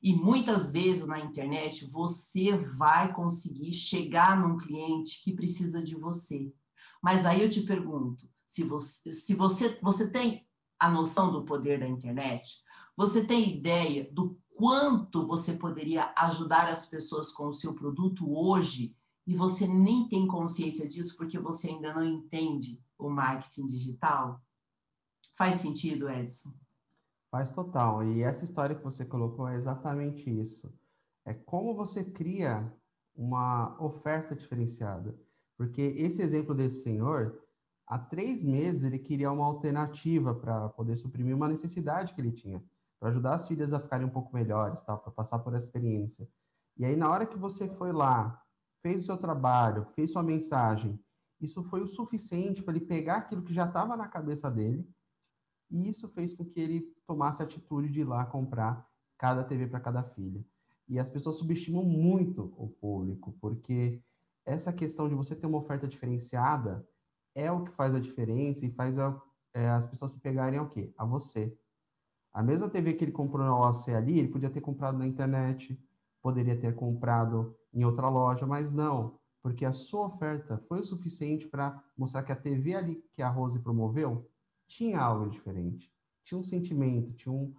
[0.00, 6.52] E muitas vezes na internet você vai conseguir chegar num cliente que precisa de você.
[7.02, 10.46] Mas aí eu te pergunto, se você, se você, você tem
[10.78, 12.44] a noção do poder da internet,
[12.96, 18.94] você tem ideia do quanto você poderia ajudar as pessoas com o seu produto hoje
[19.26, 24.40] e você nem tem consciência disso porque você ainda não entende o marketing digital?
[25.36, 26.52] Faz sentido, Edson?
[27.30, 28.04] Faz total.
[28.04, 30.72] E essa história que você colocou é exatamente isso.
[31.24, 32.72] É como você cria
[33.16, 35.18] uma oferta diferenciada.
[35.56, 37.40] Porque esse exemplo desse senhor,
[37.86, 42.62] há três meses ele queria uma alternativa para poder suprimir uma necessidade que ele tinha,
[43.00, 46.28] para ajudar as filhas a ficarem um pouco melhores, para passar por essa experiência.
[46.76, 48.43] E aí, na hora que você foi lá
[48.84, 51.00] fez o seu trabalho, fez sua mensagem,
[51.40, 54.86] isso foi o suficiente para ele pegar aquilo que já estava na cabeça dele
[55.70, 58.86] e isso fez com que ele tomasse a atitude de ir lá comprar
[59.18, 60.44] cada TV para cada filha.
[60.86, 64.02] E as pessoas subestimam muito o público, porque
[64.44, 66.86] essa questão de você ter uma oferta diferenciada
[67.34, 69.18] é o que faz a diferença e faz a,
[69.54, 70.92] é, as pessoas se pegarem ao quê?
[70.98, 71.56] A você.
[72.34, 75.78] A mesma TV que ele comprou na OC ali, ele podia ter comprado na internet,
[76.24, 81.46] poderia ter comprado em outra loja, mas não, porque a sua oferta foi o suficiente
[81.46, 84.26] para mostrar que a TV ali que a Rose promoveu
[84.66, 85.92] tinha algo diferente,
[86.24, 87.54] tinha um sentimento, tinha um,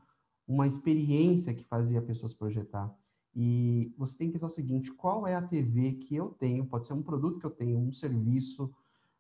[0.48, 2.92] uma experiência que fazia pessoas projetar.
[3.36, 6.66] E você tem que pensar o seguinte: qual é a TV que eu tenho?
[6.66, 8.74] Pode ser um produto que eu tenho, um serviço,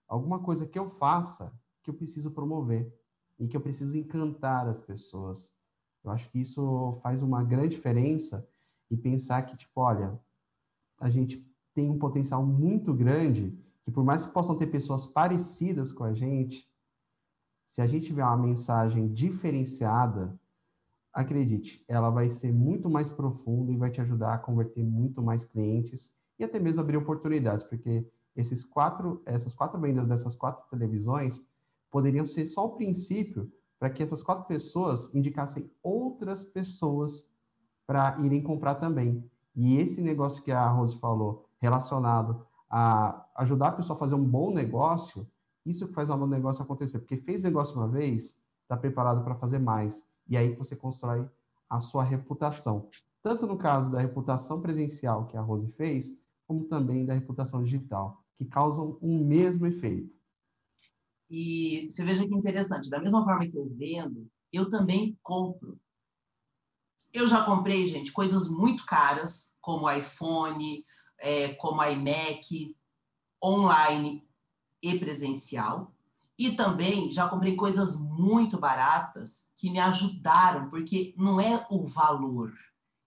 [0.07, 1.53] alguma coisa que eu faça
[1.83, 2.91] que eu preciso promover
[3.37, 5.53] e que eu preciso encantar as pessoas.
[6.03, 8.43] Eu acho que isso faz uma grande diferença
[8.89, 10.19] e pensar que, tipo, olha,
[10.99, 15.91] a gente tem um potencial muito grande que por mais que possam ter pessoas parecidas
[15.91, 16.67] com a gente,
[17.71, 20.39] se a gente tiver uma mensagem diferenciada,
[21.13, 25.45] acredite, ela vai ser muito mais profunda e vai te ajudar a converter muito mais
[25.45, 31.39] clientes e até mesmo abrir oportunidades, porque esses quatro, essas quatro vendas dessas quatro televisões
[31.91, 37.25] poderiam ser só o princípio para que essas quatro pessoas indicassem outras pessoas
[37.85, 39.23] para irem comprar também.
[39.55, 44.23] E esse negócio que a Rose falou, relacionado a ajudar a pessoa a fazer um
[44.23, 45.27] bom negócio,
[45.65, 46.99] isso que faz um bom negócio acontecer.
[46.99, 49.95] Porque fez negócio uma vez, está preparado para fazer mais.
[50.27, 51.27] E aí você constrói
[51.69, 52.89] a sua reputação.
[53.23, 56.11] Tanto no caso da reputação presencial que a Rose fez,
[56.47, 60.13] como também da reputação digital, que causam o um mesmo efeito.
[61.29, 65.77] E você veja que interessante, da mesma forma que eu vendo, eu também compro.
[67.15, 70.85] Eu já comprei, gente, coisas muito caras, como iPhone,
[71.17, 72.75] é, como iMac,
[73.41, 74.21] online
[74.83, 75.93] e presencial.
[76.37, 82.51] E também já comprei coisas muito baratas que me ajudaram, porque não é o valor,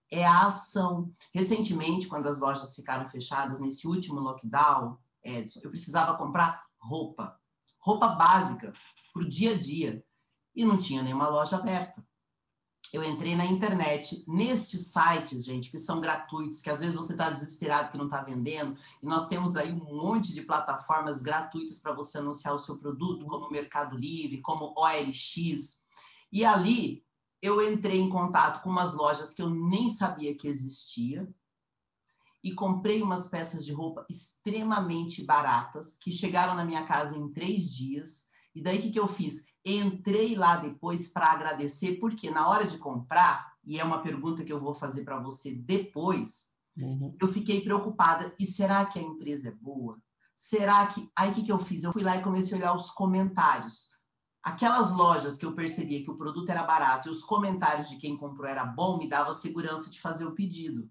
[0.09, 1.13] é a ação.
[1.31, 7.39] Recentemente, quando as lojas ficaram fechadas nesse último lockdown, Edson, eu precisava comprar roupa,
[7.79, 8.73] roupa básica
[9.13, 10.03] para o dia a dia,
[10.55, 12.08] e não tinha nenhuma loja aberta
[12.91, 17.29] eu entrei na internet, nestes sites, gente, que são gratuitos, que às vezes você está
[17.29, 21.93] desesperado que não está vendendo, e nós temos aí um monte de plataformas gratuitas para
[21.93, 25.69] você anunciar o seu produto, como Mercado Livre, como OLX.
[26.31, 27.03] E ali
[27.41, 31.27] eu entrei em contato com umas lojas que eu nem sabia que existia
[32.43, 37.69] e comprei umas peças de roupa extremamente baratas que chegaram na minha casa em três
[37.69, 38.09] dias.
[38.55, 39.41] E daí o que, que eu fiz?
[39.65, 44.53] Entrei lá depois para agradecer, porque na hora de comprar, e é uma pergunta que
[44.53, 46.29] eu vou fazer para você depois,
[46.77, 47.15] uhum.
[47.19, 48.33] eu fiquei preocupada.
[48.39, 49.97] E será que a empresa é boa?
[50.49, 51.07] Será que.
[51.15, 51.83] Aí o que, que eu fiz?
[51.83, 53.89] Eu fui lá e comecei a olhar os comentários.
[54.41, 58.17] Aquelas lojas que eu percebia que o produto era barato e os comentários de quem
[58.17, 60.89] comprou era bom, me dava segurança de fazer o pedido.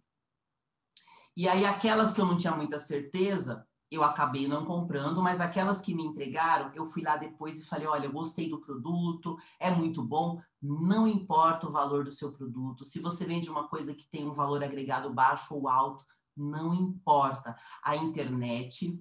[1.35, 5.81] E aí, aquelas que eu não tinha muita certeza, eu acabei não comprando, mas aquelas
[5.81, 9.71] que me entregaram, eu fui lá depois e falei: olha, eu gostei do produto, é
[9.71, 12.85] muito bom, não importa o valor do seu produto.
[12.85, 16.05] Se você vende uma coisa que tem um valor agregado baixo ou alto,
[16.37, 17.57] não importa.
[17.83, 19.01] A internet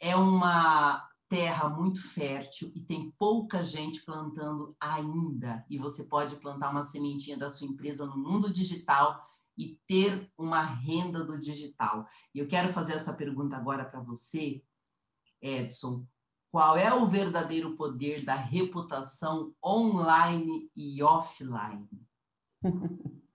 [0.00, 5.64] é uma terra muito fértil e tem pouca gente plantando ainda.
[5.68, 9.27] E você pode plantar uma sementinha da sua empresa no mundo digital
[9.58, 12.06] e ter uma renda do digital.
[12.32, 14.62] E eu quero fazer essa pergunta agora para você,
[15.42, 16.06] Edson.
[16.50, 21.86] Qual é o verdadeiro poder da reputação online e offline?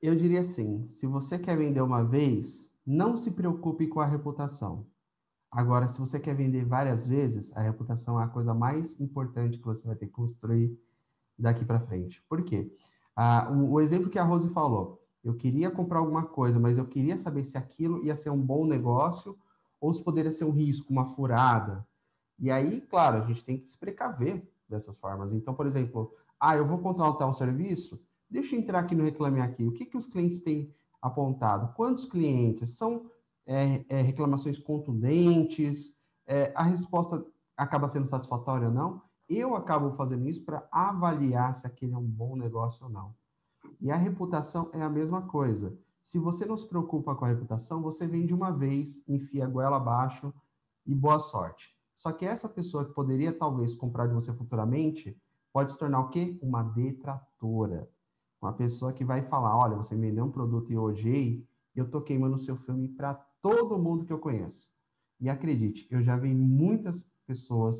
[0.00, 4.86] Eu diria assim: se você quer vender uma vez, não se preocupe com a reputação.
[5.50, 9.64] Agora, se você quer vender várias vezes, a reputação é a coisa mais importante que
[9.64, 10.78] você vai ter que construir
[11.38, 12.22] daqui para frente.
[12.28, 12.70] Por quê?
[13.16, 16.84] Ah, o, o exemplo que a Rose falou, eu queria comprar alguma coisa, mas eu
[16.84, 19.36] queria saber se aquilo ia ser um bom negócio
[19.80, 21.86] ou se poderia ser um risco, uma furada.
[22.38, 25.32] E aí, claro, a gente tem que se precaver dessas formas.
[25.32, 29.40] Então, por exemplo, ah, eu vou contratar um serviço, deixa eu entrar aqui no Reclame
[29.40, 29.64] Aqui.
[29.64, 31.72] O que, que os clientes têm apontado?
[31.74, 32.76] Quantos clientes?
[32.76, 33.10] São
[33.46, 35.92] é, é, reclamações contundentes?
[36.26, 37.24] É, a resposta
[37.56, 39.02] acaba sendo satisfatória ou não?
[39.28, 43.14] Eu acabo fazendo isso para avaliar se aquele é um bom negócio ou não.
[43.80, 45.76] E a reputação é a mesma coisa.
[46.06, 49.76] Se você não se preocupa com a reputação, você vende uma vez, enfia a goela
[49.76, 50.32] abaixo
[50.86, 51.74] e boa sorte.
[51.94, 55.16] Só que essa pessoa que poderia talvez comprar de você futuramente
[55.52, 56.38] pode se tornar o quê?
[56.42, 57.88] Uma detratora.
[58.40, 61.90] Uma pessoa que vai falar: olha, você me deu um produto e eu odiei, eu
[61.90, 64.68] tô queimando o seu filme para todo mundo que eu conheço.
[65.20, 67.76] E acredite, eu já vi muitas pessoas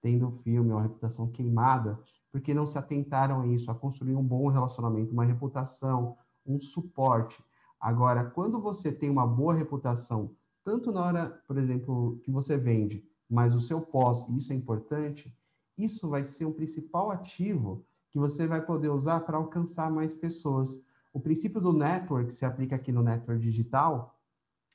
[0.00, 1.98] tendo o filme ou reputação queimada
[2.34, 7.40] porque não se atentaram a isso, a construir um bom relacionamento, uma reputação, um suporte.
[7.78, 10.32] Agora, quando você tem uma boa reputação,
[10.64, 15.32] tanto na hora, por exemplo, que você vende, mas o seu pós, isso é importante,
[15.78, 20.68] isso vai ser um principal ativo que você vai poder usar para alcançar mais pessoas.
[21.12, 24.18] O princípio do network se aplica aqui no network digital,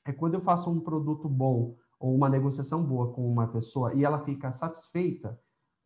[0.06, 4.02] é quando eu faço um produto bom ou uma negociação boa com uma pessoa e
[4.02, 5.38] ela fica satisfeita,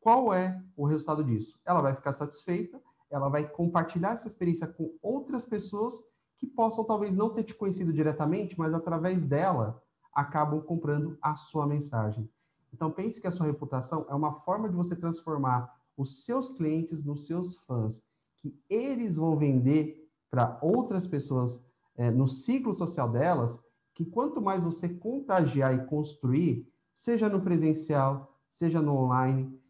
[0.05, 1.59] qual é o resultado disso?
[1.65, 2.79] Ela vai ficar satisfeita,
[3.11, 5.95] ela vai compartilhar essa experiência com outras pessoas
[6.37, 11.67] que possam talvez não ter te conhecido diretamente, mas através dela acabam comprando a sua
[11.67, 12.29] mensagem.
[12.71, 17.03] Então pense que a sua reputação é uma forma de você transformar os seus clientes
[17.03, 17.99] nos seus fãs,
[18.37, 21.59] que eles vão vender para outras pessoas
[21.97, 23.59] é, no ciclo social delas,
[23.95, 29.64] que quanto mais você contagiar e construir, seja no presencial, seja no online,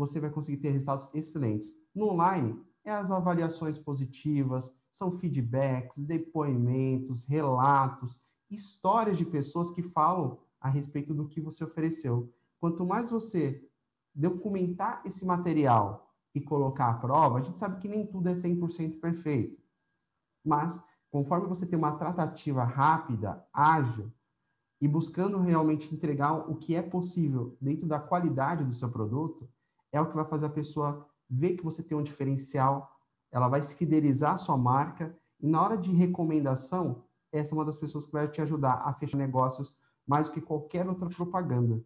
[0.00, 1.68] você vai conseguir ter resultados excelentes.
[1.94, 8.18] No online, é as avaliações positivas, são feedbacks, depoimentos, relatos,
[8.50, 12.32] histórias de pessoas que falam a respeito do que você ofereceu.
[12.58, 13.62] Quanto mais você
[14.14, 19.00] documentar esse material e colocar à prova, a gente sabe que nem tudo é 100%
[19.00, 19.60] perfeito.
[20.44, 20.78] Mas,
[21.10, 24.10] conforme você tem uma tratativa rápida, ágil,
[24.80, 29.48] e buscando realmente entregar o que é possível dentro da qualidade do seu produto,
[29.92, 32.90] é o que vai fazer a pessoa ver que você tem um diferencial,
[33.30, 37.64] ela vai se fidelizar à sua marca e na hora de recomendação, essa é uma
[37.64, 39.72] das pessoas que vai te ajudar a fechar negócios
[40.06, 41.82] mais do que qualquer outra propaganda.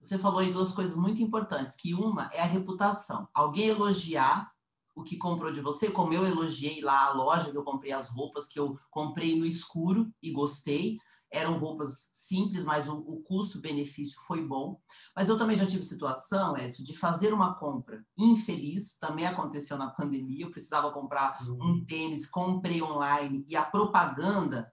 [0.00, 3.28] Você falou aí duas coisas muito importantes, que uma é a reputação.
[3.34, 4.50] Alguém elogiar
[4.94, 8.08] o que comprou de você, como eu elogiei lá a loja que eu comprei as
[8.08, 10.98] roupas que eu comprei no escuro e gostei,
[11.30, 11.92] eram roupas
[12.30, 14.80] simples, mas o, o custo-benefício foi bom.
[15.14, 19.90] Mas eu também já tive situação, Edson, de fazer uma compra infeliz, também aconteceu na
[19.90, 21.58] pandemia, eu precisava comprar uhum.
[21.60, 24.72] um tênis, comprei online e a propaganda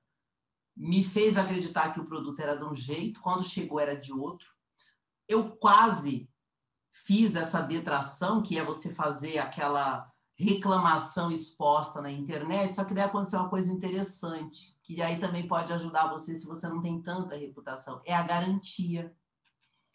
[0.76, 4.48] me fez acreditar que o produto era de um jeito, quando chegou era de outro.
[5.28, 6.30] Eu quase
[7.08, 10.08] fiz essa detração, que é você fazer aquela
[10.38, 15.74] reclamação exposta na internet, só que daí aconteceu uma coisa interessante que aí também pode
[15.74, 19.14] ajudar você se você não tem tanta reputação, é a garantia.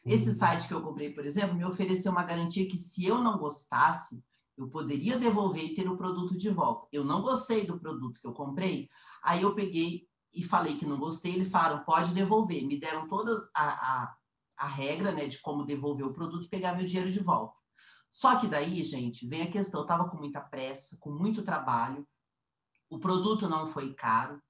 [0.05, 0.37] Esse uhum.
[0.37, 4.23] site que eu comprei, por exemplo, me ofereceu uma garantia que se eu não gostasse,
[4.59, 6.89] eu poderia devolver e ter o produto de volta.
[6.93, 8.91] Eu não gostei do produto que eu comprei,
[9.23, 12.67] aí eu peguei e falei que não gostei, eles falaram, pode devolver.
[12.67, 14.17] Me deram toda a, a,
[14.59, 17.62] a regra né, de como devolver o produto e pegar meu dinheiro de volta.
[18.13, 22.07] Só que daí, gente, vem a questão, eu estava com muita pressa, com muito trabalho,
[22.91, 24.41] o produto não foi caro,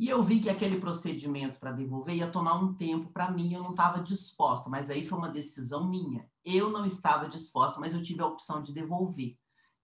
[0.00, 3.62] e eu vi que aquele procedimento para devolver ia tomar um tempo para mim, eu
[3.62, 6.26] não estava disposta, mas aí foi uma decisão minha.
[6.44, 9.36] Eu não estava disposta, mas eu tive a opção de devolver.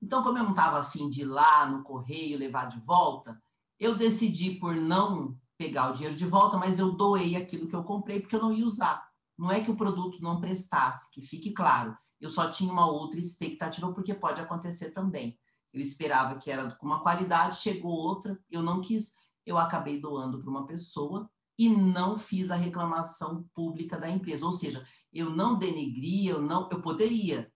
[0.02, 3.40] Então, como eu não estava afim de ir lá no correio levar de volta,
[3.78, 7.84] eu decidi por não pegar o dinheiro de volta, mas eu doei aquilo que eu
[7.84, 9.06] comprei porque eu não ia usar.
[9.38, 11.96] Não é que o produto não prestasse, que fique claro.
[12.20, 15.38] Eu só tinha uma outra expectativa, porque pode acontecer também.
[15.72, 19.12] Eu esperava que era com uma qualidade, chegou outra, eu não quis
[19.46, 21.28] eu acabei doando para uma pessoa
[21.58, 24.46] e não fiz a reclamação pública da empresa.
[24.46, 27.50] Ou seja, eu não denegri, eu não, eu poderia,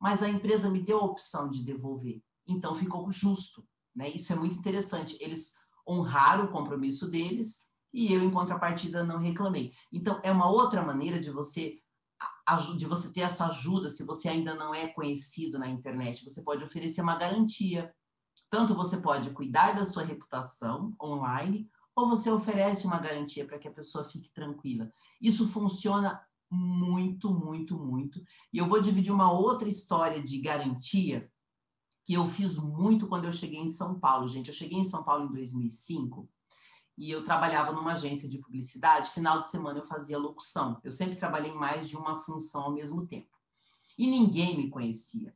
[0.00, 2.22] mas a empresa me deu a opção de devolver.
[2.46, 4.08] Então ficou justo, né?
[4.10, 5.16] Isso é muito interessante.
[5.20, 5.52] Eles
[5.86, 7.56] honraram o compromisso deles
[7.92, 9.72] e eu, em contrapartida, não reclamei.
[9.92, 11.78] Então é uma outra maneira de você
[12.76, 16.24] de você ter essa ajuda se você ainda não é conhecido na internet.
[16.24, 17.92] Você pode oferecer uma garantia
[18.50, 23.68] tanto você pode cuidar da sua reputação online, ou você oferece uma garantia para que
[23.68, 24.90] a pessoa fique tranquila.
[25.20, 28.22] Isso funciona muito, muito, muito.
[28.52, 31.28] E eu vou dividir uma outra história de garantia
[32.04, 34.48] que eu fiz muito quando eu cheguei em São Paulo, gente.
[34.48, 36.28] Eu cheguei em São Paulo em 2005
[36.98, 39.12] e eu trabalhava numa agência de publicidade.
[39.12, 40.80] Final de semana eu fazia locução.
[40.82, 43.28] Eu sempre trabalhei em mais de uma função ao mesmo tempo.
[43.96, 45.32] E ninguém me conhecia.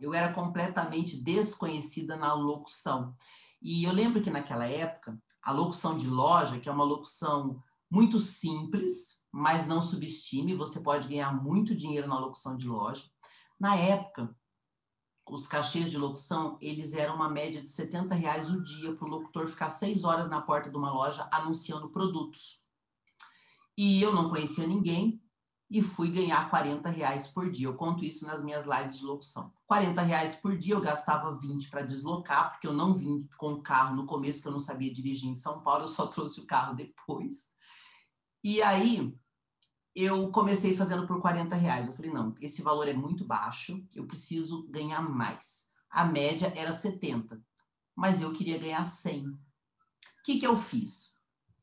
[0.00, 3.14] Eu era completamente desconhecida na locução.
[3.60, 8.18] E eu lembro que naquela época, a locução de loja, que é uma locução muito
[8.18, 8.96] simples,
[9.30, 13.04] mas não subestime, você pode ganhar muito dinheiro na locução de loja.
[13.60, 14.34] Na época,
[15.26, 19.10] os cachês de locução, eles eram uma média de 70 reais o dia para o
[19.10, 22.60] locutor ficar seis horas na porta de uma loja anunciando produtos.
[23.76, 25.22] E eu não conhecia ninguém,
[25.72, 27.66] e fui ganhar 40 reais por dia.
[27.66, 29.50] Eu conto isso nas minhas lives de locução.
[29.66, 33.62] 40 reais por dia, eu gastava 20 para deslocar, porque eu não vim com o
[33.62, 36.46] carro no começo, que eu não sabia dirigir em São Paulo, eu só trouxe o
[36.46, 37.32] carro depois.
[38.44, 39.16] E aí,
[39.94, 41.86] eu comecei fazendo por 40 reais.
[41.86, 45.44] Eu falei, não, esse valor é muito baixo, eu preciso ganhar mais.
[45.90, 47.40] A média era 70,
[47.94, 49.28] mas eu queria ganhar 100.
[49.28, 49.38] O
[50.24, 50.90] que, que eu fiz?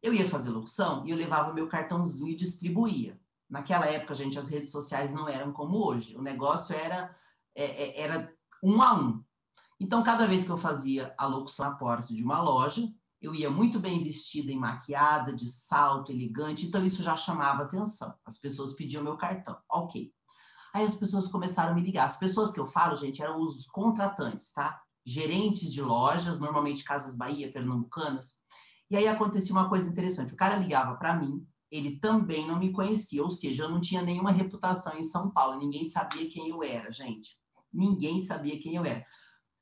[0.02, 3.20] Eu ia fazer locução e eu levava meu cartãozinho e distribuía.
[3.50, 6.16] Naquela época, gente, as redes sociais não eram como hoje.
[6.16, 7.16] O negócio era,
[7.56, 9.24] é, é, era um a um.
[9.80, 12.88] Então, cada vez que eu fazia a locução à porta de uma loja,
[13.22, 18.14] eu ia muito bem vestida e maquiada, de salto, elegante, então isso já chamava atenção.
[18.26, 20.12] As pessoas pediam meu cartão, ok.
[20.74, 22.10] Aí as pessoas começaram a me ligar.
[22.10, 24.80] As pessoas que eu falo, gente, eram os contratantes, tá?
[25.06, 28.26] Gerentes de lojas, normalmente Casas Bahia, Pernambucanas.
[28.90, 30.34] E aí acontecia uma coisa interessante.
[30.34, 34.02] O cara ligava para mim, ele também não me conhecia, ou seja, eu não tinha
[34.02, 37.38] nenhuma reputação em São Paulo, ninguém sabia quem eu era, gente.
[37.72, 39.06] Ninguém sabia quem eu era.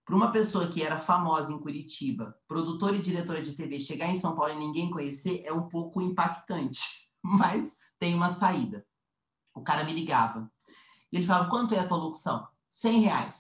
[0.07, 4.21] Para uma pessoa que era famosa em Curitiba, produtora e diretora de TV, chegar em
[4.21, 6.79] São Paulo e ninguém conhecer é um pouco impactante,
[7.21, 8.85] mas tem uma saída.
[9.53, 10.49] O cara me ligava.
[11.11, 12.47] Ele falava: quanto é a tua locução?
[12.79, 13.35] 100 reais.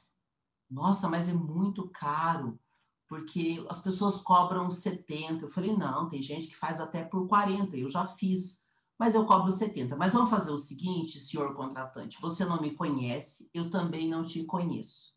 [0.69, 2.59] Nossa, mas é muito caro,
[3.07, 5.45] porque as pessoas cobram 70.
[5.45, 7.77] Eu falei: não, tem gente que faz até por 40.
[7.77, 8.59] Eu já fiz,
[8.99, 9.95] mas eu cobro 70.
[9.95, 14.43] Mas vamos fazer o seguinte, senhor contratante: você não me conhece, eu também não te
[14.43, 15.15] conheço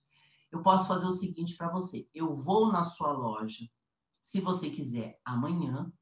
[0.51, 3.69] eu posso fazer o seguinte para você: eu vou na sua loja,
[4.25, 5.93] se você quiser, amanhã,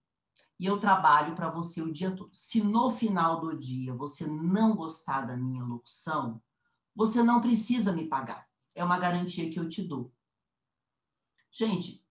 [0.59, 2.31] e eu trabalho para você o dia todo.
[2.35, 6.43] Se no final do dia você não gostar da minha locução,
[6.95, 8.47] você não precisa me pagar.
[8.75, 10.13] É uma garantia que eu te dou.
[11.53, 12.03] Gente,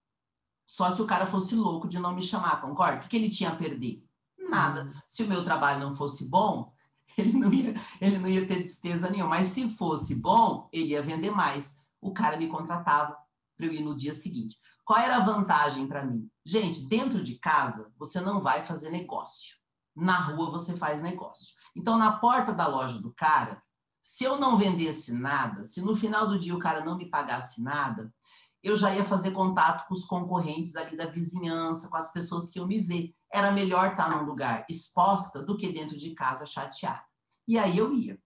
[0.66, 3.06] só se o cara fosse louco de não me chamar, concorda?
[3.06, 4.04] O que ele tinha a perder?
[4.38, 4.84] Nada.
[4.84, 4.94] Uhum.
[5.10, 6.74] Se o meu trabalho não fosse bom,
[7.18, 9.32] ele não ia, ele não ia ter despesa nenhuma.
[9.32, 11.66] Mas se fosse bom, ele ia vender mais
[12.08, 13.18] o cara me contratava
[13.56, 14.56] para eu ir no dia seguinte.
[14.86, 16.30] Qual era a vantagem para mim?
[16.46, 19.56] Gente, dentro de casa, você não vai fazer negócio.
[19.96, 21.48] Na rua, você faz negócio.
[21.76, 23.62] Então, na porta da loja do cara,
[24.16, 27.62] se eu não vendesse nada, se no final do dia o cara não me pagasse
[27.62, 28.14] nada,
[28.64, 32.60] eu já ia fazer contato com os concorrentes ali da vizinhança, com as pessoas que
[32.60, 33.14] iam me ver.
[33.32, 37.04] Era melhor estar num lugar exposta do que dentro de casa chateada.
[37.48, 38.18] E aí eu ia.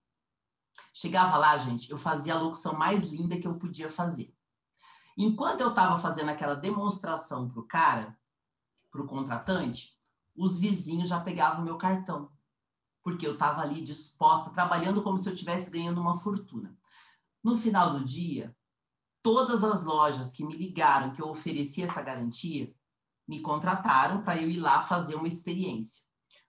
[0.93, 4.33] Chegava lá, gente, eu fazia a locução mais linda que eu podia fazer.
[5.17, 8.17] Enquanto eu estava fazendo aquela demonstração para o cara,
[8.91, 9.89] para o contratante,
[10.35, 12.29] os vizinhos já pegavam o meu cartão.
[13.03, 16.75] Porque eu estava ali disposta, trabalhando como se eu estivesse ganhando uma fortuna.
[17.43, 18.55] No final do dia,
[19.23, 22.71] todas as lojas que me ligaram que eu oferecia essa garantia,
[23.27, 26.01] me contrataram para eu ir lá fazer uma experiência.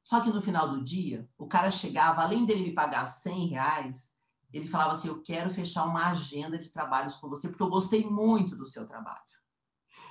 [0.04, 4.11] Só que no final do dia, o cara chegava, além dele me pagar 100 reais,
[4.52, 8.04] ele falava assim: Eu quero fechar uma agenda de trabalhos com você, porque eu gostei
[8.04, 9.20] muito do seu trabalho.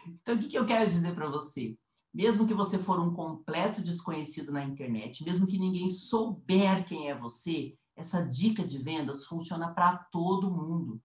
[0.08, 1.78] Então, o que, que eu quero dizer para você?
[2.14, 7.16] Mesmo que você for um completo desconhecido na internet, mesmo que ninguém souber quem é
[7.16, 11.00] você, essa dica de vendas funciona para todo mundo.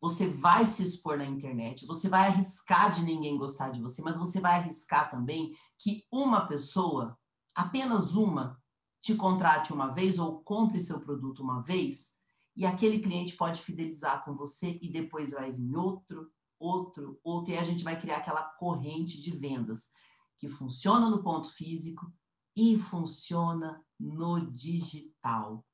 [0.00, 4.16] Você vai se expor na internet, você vai arriscar de ninguém gostar de você, mas
[4.16, 7.16] você vai arriscar também que uma pessoa,
[7.54, 8.58] apenas uma,
[9.02, 12.07] te contrate uma vez ou compre seu produto uma vez
[12.58, 16.28] e aquele cliente pode fidelizar com você e depois vai vir outro,
[16.58, 19.78] outro, outro, e a gente vai criar aquela corrente de vendas
[20.36, 22.12] que funciona no ponto físico
[22.56, 25.64] e funciona no digital.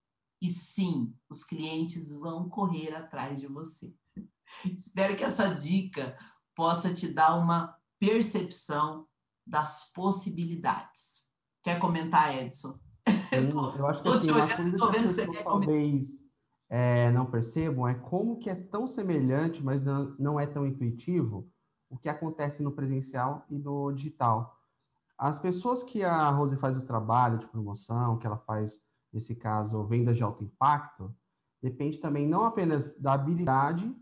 [0.43, 3.95] E sim, os clientes vão correr atrás de você.
[4.63, 6.15] Espero que essa dica
[6.55, 9.07] possa te dar uma percepção
[9.47, 11.01] das possibilidades.
[11.63, 12.79] Quer comentar, Edson?
[13.79, 16.24] eu acho que assim, uma coisa que as pessoas talvez
[16.69, 21.49] é, não percebam é como que é tão semelhante, mas não, não é tão intuitivo,
[21.91, 24.59] o que acontece no presencial e no digital.
[25.17, 28.77] As pessoas que a Rose faz o trabalho de promoção, que ela faz,
[29.13, 31.15] nesse caso, vendas de alto impacto,
[31.63, 33.95] depende também não apenas da habilidade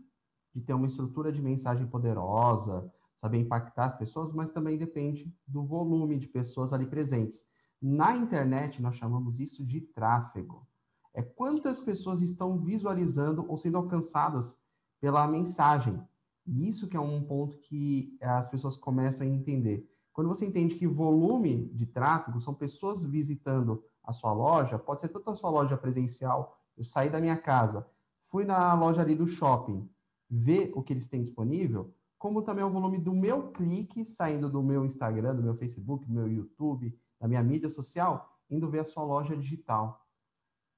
[0.53, 2.91] de ter uma estrutura de mensagem poderosa,
[3.21, 7.39] saber impactar as pessoas, mas também depende do volume de pessoas ali presentes.
[7.81, 10.67] Na internet, nós chamamos isso de tráfego
[11.13, 14.55] é quantas pessoas estão visualizando ou sendo alcançadas
[14.99, 16.01] pela mensagem.
[16.45, 19.89] E isso que é um ponto que as pessoas começam a entender.
[20.11, 25.09] Quando você entende que volume de tráfego são pessoas visitando a sua loja, pode ser
[25.09, 27.87] tanto a sua loja presencial, eu saí da minha casa,
[28.29, 29.89] fui na loja ali do shopping,
[30.29, 34.61] ver o que eles têm disponível, como também o volume do meu clique saindo do
[34.61, 38.85] meu Instagram, do meu Facebook, do meu YouTube, da minha mídia social, indo ver a
[38.85, 40.02] sua loja digital.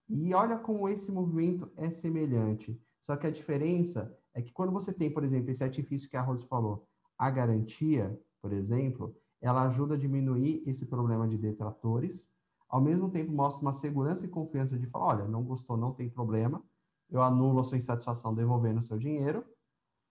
[0.07, 2.79] E olha como esse movimento é semelhante.
[3.01, 6.21] Só que a diferença é que quando você tem, por exemplo, esse artifício que a
[6.21, 6.87] Rose falou,
[7.17, 12.25] a garantia, por exemplo, ela ajuda a diminuir esse problema de detratores,
[12.67, 16.09] ao mesmo tempo mostra uma segurança e confiança de falar, olha, não gostou, não tem
[16.09, 16.63] problema,
[17.09, 19.45] eu anulo a sua insatisfação devolvendo o seu dinheiro.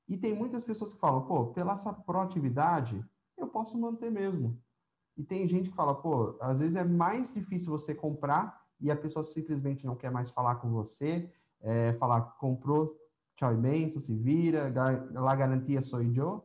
[0.08, 3.04] E tem muitas pessoas que falam, pô, pela essa proatividade,
[3.36, 4.60] eu posso manter mesmo.
[5.16, 8.96] E tem gente que fala, pô, às vezes é mais difícil você comprar e a
[8.96, 12.94] pessoa simplesmente não quer mais falar com você, é, falar, comprou,
[13.36, 14.72] tchau e benção, se vira,
[15.12, 16.44] lá garantia sou eu.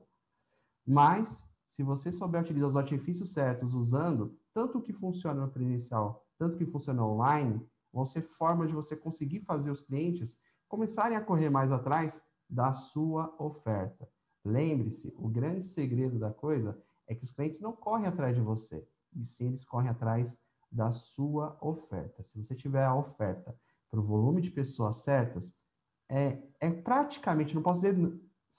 [0.86, 1.28] Mas,
[1.76, 6.58] se você souber utilizar os artifícios certos usando, tanto o que funciona no presencial, tanto
[6.58, 7.62] que funciona online,
[7.94, 10.36] vão ser formas de você conseguir fazer os clientes
[10.68, 12.14] começarem a correr mais atrás
[12.50, 14.08] da sua oferta.
[14.46, 18.88] Lembre-se, o grande segredo da coisa é que os clientes não correm atrás de você,
[19.16, 20.32] e sim eles correm atrás
[20.72, 22.24] da sua oferta.
[22.24, 23.56] Se você tiver a oferta
[23.90, 25.44] para o volume de pessoas certas,
[26.10, 27.96] é, é praticamente, não posso dizer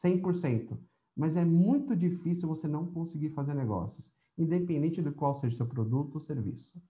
[0.04, 0.78] 100%,
[1.16, 6.14] mas é muito difícil você não conseguir fazer negócios, independente do qual seja seu produto
[6.14, 6.80] ou serviço.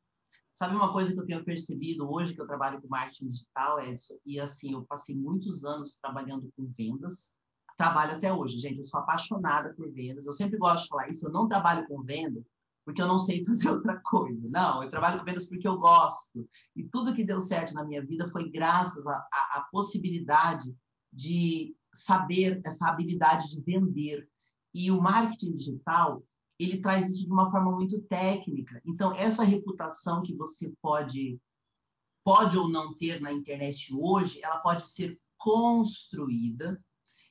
[0.56, 4.14] Sabe uma coisa que eu tenho percebido hoje que eu trabalho com marketing digital, Edson,
[4.26, 7.30] e assim, eu passei muitos anos trabalhando com vendas,
[7.78, 11.26] trabalho até hoje, gente, eu sou apaixonada por vendas, eu sempre gosto de falar isso,
[11.26, 12.44] eu não trabalho com vendas
[12.84, 16.48] porque eu não sei fazer outra coisa, não, eu trabalho com vendas porque eu gosto,
[16.76, 20.74] e tudo que deu certo na minha vida foi graças à possibilidade
[21.12, 21.74] de
[22.06, 24.28] saber essa habilidade de vender,
[24.72, 26.22] e o marketing digital,
[26.58, 28.80] ele traz isso de uma forma muito técnica.
[28.84, 31.40] Então, essa reputação que você pode
[32.22, 36.78] pode ou não ter na internet hoje, ela pode ser construída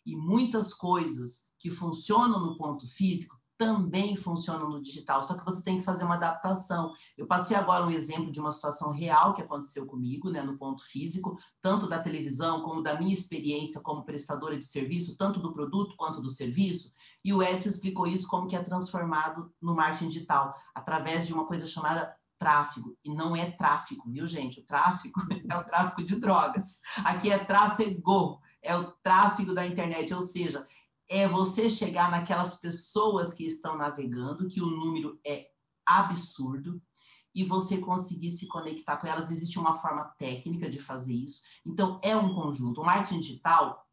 [0.06, 5.62] e muitas coisas que funcionam no ponto físico também funcionam no digital, só que você
[5.62, 6.94] tem que fazer uma adaptação.
[7.18, 10.82] Eu passei agora um exemplo de uma situação real que aconteceu comigo, né, no ponto
[10.86, 15.94] físico, tanto da televisão como da minha experiência como prestadora de serviço, tanto do produto
[15.98, 16.90] quanto do serviço,
[17.24, 21.46] e o Edson explicou isso como que é transformado no marketing digital, através de uma
[21.46, 24.62] coisa chamada tráfego, e não é tráfico, viu, gente?
[24.62, 25.20] O tráfico
[25.52, 26.80] é o tráfico de drogas.
[27.04, 30.66] Aqui é tráfego, é o tráfego da internet, ou seja,
[31.10, 35.48] é você chegar naquelas pessoas que estão navegando, que o número é
[35.86, 36.80] absurdo,
[37.34, 39.30] e você conseguir se conectar com elas.
[39.32, 41.42] Existe uma forma técnica de fazer isso.
[41.66, 42.82] Então, é um conjunto.
[42.82, 43.86] O marketing digital,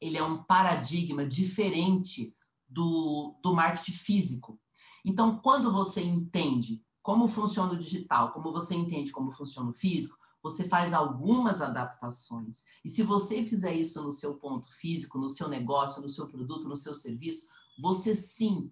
[0.00, 2.34] ele é um paradigma diferente
[2.68, 4.60] do, do marketing físico.
[5.04, 10.16] Então, quando você entende como funciona o digital, como você entende como funciona o físico,
[10.42, 12.56] você faz algumas adaptações.
[12.84, 16.68] E se você fizer isso no seu ponto físico, no seu negócio, no seu produto,
[16.68, 17.46] no seu serviço,
[17.80, 18.70] você sim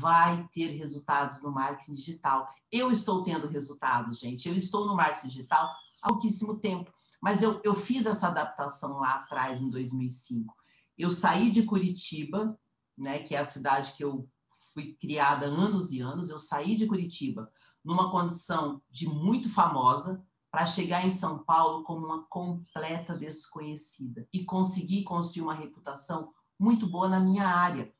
[0.00, 2.48] vai ter resultados no marketing digital.
[2.70, 4.48] Eu estou tendo resultados, gente.
[4.48, 5.70] Eu estou no marketing digital
[6.02, 6.90] há pouquíssimo tempo.
[7.20, 10.54] Mas eu, eu fiz essa adaptação lá atrás, em 2005.
[10.96, 12.58] Eu saí de Curitiba,
[12.96, 14.28] né, que é a cidade que eu
[14.72, 16.28] fui criada anos e anos.
[16.28, 17.50] Eu saí de Curitiba
[17.84, 20.22] numa condição de muito famosa,
[20.56, 26.86] para chegar em São Paulo como uma completa desconhecida e conseguir construir uma reputação muito
[26.86, 27.92] boa na minha área.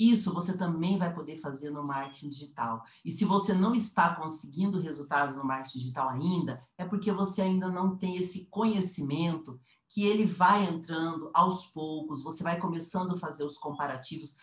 [0.00, 2.82] Isso você também vai poder fazer no marketing digital.
[3.04, 7.68] E se você não está conseguindo resultados no marketing digital ainda, é porque você ainda
[7.68, 13.44] não tem esse conhecimento que ele vai entrando aos poucos, você vai começando a fazer
[13.44, 14.34] os comparativos.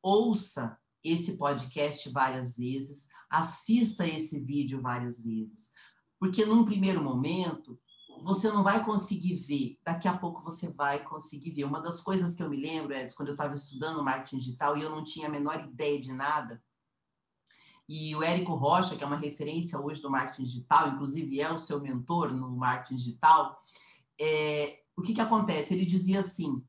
[0.00, 2.96] Ouça esse podcast várias vezes,
[3.28, 5.63] assista esse vídeo várias vezes.
[6.24, 7.78] Porque num primeiro momento,
[8.22, 11.64] você não vai conseguir ver, daqui a pouco você vai conseguir ver.
[11.64, 14.80] Uma das coisas que eu me lembro, é quando eu estava estudando marketing digital e
[14.80, 16.62] eu não tinha a menor ideia de nada,
[17.86, 21.58] e o Érico Rocha, que é uma referência hoje do marketing digital, inclusive é o
[21.58, 23.62] seu mentor no marketing digital,
[24.18, 25.74] é, o que, que acontece?
[25.74, 26.64] Ele dizia assim: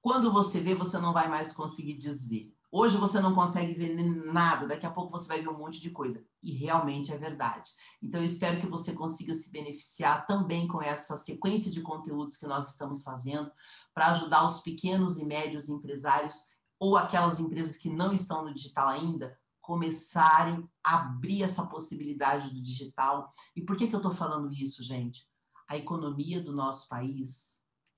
[0.00, 2.52] quando você vê, você não vai mais conseguir desver.
[2.74, 3.94] Hoje você não consegue ver
[4.32, 6.24] nada, daqui a pouco você vai ver um monte de coisa.
[6.42, 7.68] E realmente é verdade.
[8.02, 12.46] Então eu espero que você consiga se beneficiar também com essa sequência de conteúdos que
[12.46, 13.52] nós estamos fazendo
[13.92, 16.34] para ajudar os pequenos e médios empresários
[16.80, 22.62] ou aquelas empresas que não estão no digital ainda começarem a abrir essa possibilidade do
[22.62, 23.34] digital.
[23.54, 25.20] E por que, que eu estou falando isso, gente?
[25.68, 27.41] A economia do nosso país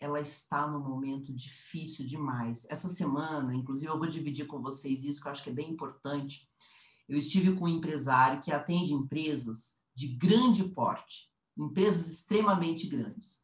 [0.00, 2.58] ela está num momento difícil demais.
[2.68, 5.70] Essa semana, inclusive, eu vou dividir com vocês isso, que eu acho que é bem
[5.70, 6.48] importante.
[7.08, 9.58] Eu estive com um empresário que atende empresas
[9.94, 13.34] de grande porte, empresas extremamente grandes.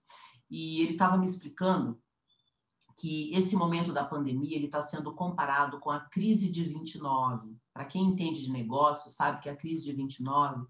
[0.50, 2.00] E ele estava me explicando
[2.98, 7.56] que esse momento da pandemia ele está sendo comparado com a crise de 29.
[7.72, 10.66] Para quem entende de negócio, sabe que a crise de 29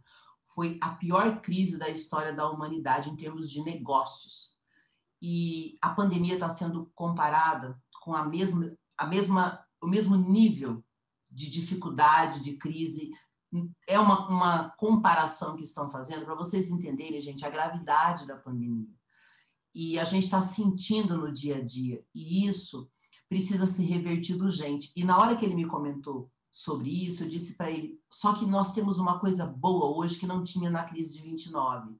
[0.54, 4.49] foi a pior crise da história da humanidade em termos de negócios
[5.20, 10.82] e a pandemia está sendo comparada com a mesma, a mesma, o mesmo nível
[11.30, 13.10] de dificuldade, de crise
[13.86, 18.88] é uma, uma comparação que estão fazendo para vocês entenderem, gente, a gravidade da pandemia.
[19.74, 22.02] E a gente está sentindo no dia a dia.
[22.14, 22.88] E isso
[23.28, 24.90] precisa ser revertido urgente.
[24.96, 28.46] E na hora que ele me comentou sobre isso, eu disse para ele: só que
[28.46, 31.96] nós temos uma coisa boa hoje que não tinha na crise de 29.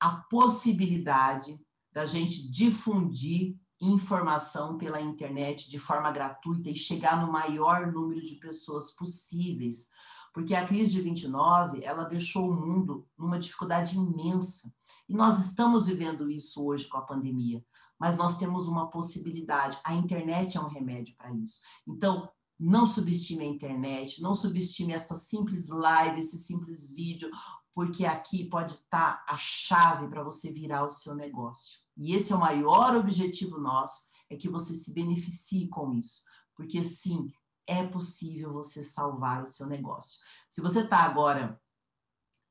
[0.00, 1.58] A possibilidade
[1.94, 8.34] da gente difundir informação pela internet de forma gratuita e chegar no maior número de
[8.34, 9.86] pessoas possíveis.
[10.32, 14.72] Porque a crise de 29, ela deixou o mundo numa dificuldade imensa.
[15.08, 17.64] E nós estamos vivendo isso hoje com a pandemia.
[18.00, 19.78] Mas nós temos uma possibilidade.
[19.84, 21.60] A internet é um remédio para isso.
[21.86, 22.28] Então,
[22.58, 27.30] não subestime a internet, não subestime essa simples live, esse simples vídeo,
[27.74, 31.78] porque aqui pode estar a chave para você virar o seu negócio.
[31.96, 33.96] E esse é o maior objetivo nosso,
[34.30, 36.22] é que você se beneficie com isso.
[36.56, 37.32] Porque sim,
[37.66, 40.18] é possível você salvar o seu negócio.
[40.52, 41.60] Se você está agora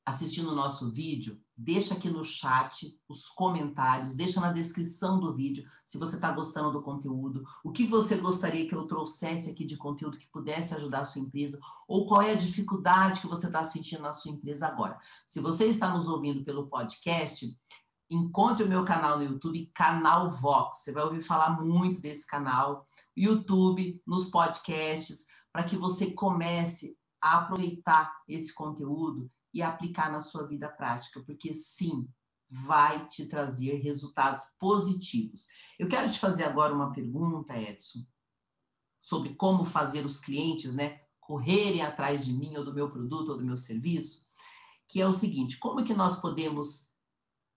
[0.05, 5.63] assistindo o nosso vídeo, deixa aqui no chat os comentários, deixa na descrição do vídeo
[5.87, 9.77] se você está gostando do conteúdo, o que você gostaria que eu trouxesse aqui de
[9.77, 13.69] conteúdo que pudesse ajudar a sua empresa, ou qual é a dificuldade que você está
[13.69, 14.97] sentindo na sua empresa agora.
[15.29, 17.55] Se você está nos ouvindo pelo podcast,
[18.09, 20.83] encontre o meu canal no YouTube, Canal Vox.
[20.83, 25.19] Você vai ouvir falar muito desse canal, YouTube, nos podcasts,
[25.51, 31.53] para que você comece a aproveitar esse conteúdo e aplicar na sua vida prática, porque
[31.77, 32.07] sim,
[32.65, 35.45] vai te trazer resultados positivos.
[35.77, 38.05] Eu quero te fazer agora uma pergunta, Edson,
[39.01, 43.37] sobre como fazer os clientes, né, correrem atrás de mim ou do meu produto ou
[43.37, 44.25] do meu serviço,
[44.87, 46.87] que é o seguinte: como que nós podemos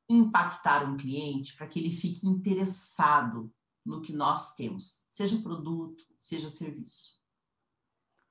[0.08, 3.52] impactar um cliente para que ele fique interessado
[3.84, 7.16] no que nós temos, seja produto, seja serviço?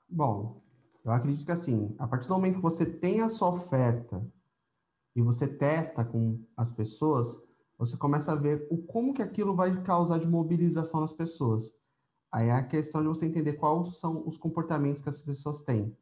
[0.08, 0.65] Bom,
[1.06, 4.26] eu acredito que assim, a partir do momento que você tem a sua oferta
[5.16, 7.28] e você testa com as pessoas,
[7.78, 11.72] você começa a ver o como que aquilo vai causar de mobilização nas pessoas.
[12.32, 15.96] Aí é a questão de você entender quais são os comportamentos que as pessoas têm.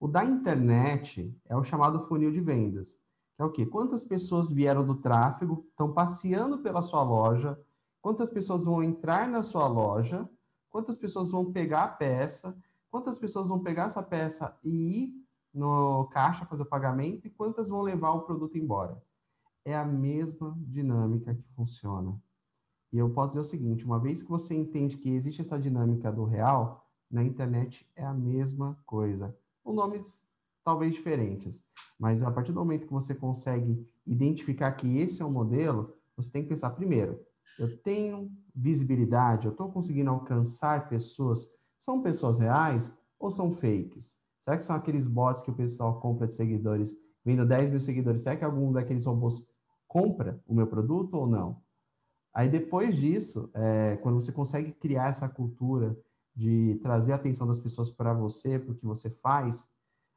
[0.00, 2.88] O da internet é o chamado funil de vendas.
[3.36, 3.66] Que é o quê?
[3.66, 7.58] Quantas pessoas vieram do tráfego, estão passeando pela sua loja,
[8.00, 10.26] quantas pessoas vão entrar na sua loja,
[10.70, 12.56] quantas pessoas vão pegar a peça,
[12.96, 17.68] quantas pessoas vão pegar essa peça e ir no caixa fazer o pagamento e quantas
[17.68, 18.96] vão levar o produto embora.
[19.66, 22.18] É a mesma dinâmica que funciona.
[22.90, 26.10] E eu posso dizer o seguinte: uma vez que você entende que existe essa dinâmica
[26.10, 29.36] do real, na internet é a mesma coisa.
[29.62, 30.02] Com nomes
[30.64, 31.54] talvez diferentes,
[31.98, 36.30] mas a partir do momento que você consegue identificar que esse é o modelo, você
[36.30, 37.20] tem que pensar primeiro:
[37.58, 41.46] eu tenho visibilidade, eu estou conseguindo alcançar pessoas
[41.86, 42.82] são pessoas reais
[43.18, 44.04] ou são fakes?
[44.44, 48.22] Será que são aqueles bots que o pessoal compra de seguidores, vendo 10 mil seguidores?
[48.22, 49.42] Será que algum daqueles robôs
[49.86, 51.62] compra o meu produto ou não?
[52.34, 55.96] Aí depois disso, é, quando você consegue criar essa cultura
[56.34, 59.56] de trazer a atenção das pessoas para você, para o que você faz,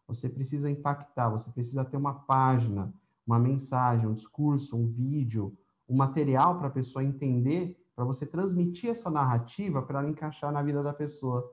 [0.06, 2.92] você precisa impactar, você precisa ter uma página,
[3.26, 5.56] uma mensagem, um discurso, um vídeo,
[5.88, 10.62] um material para a pessoa entender, para você transmitir essa narrativa para ela encaixar na
[10.62, 11.50] vida da pessoa.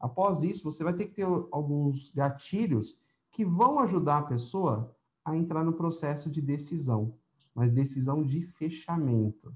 [0.00, 2.98] Após isso, você vai ter que ter alguns gatilhos
[3.32, 4.94] que vão ajudar a pessoa
[5.24, 7.14] a entrar no processo de decisão,
[7.54, 9.52] mas decisão de fechamento.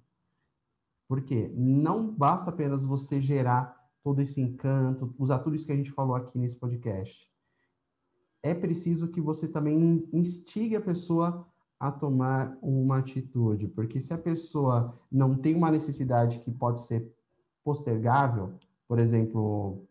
[1.09, 5.93] Porque não basta apenas você gerar todo esse encanto, usar tudo isso que a gente
[5.93, 7.29] falou aqui nesse podcast.
[8.43, 11.47] É preciso que você também instigue a pessoa
[11.79, 17.11] a tomar uma atitude, porque se a pessoa não tem uma necessidade que pode ser
[17.65, 18.55] postergável,
[18.87, 19.87] por exemplo,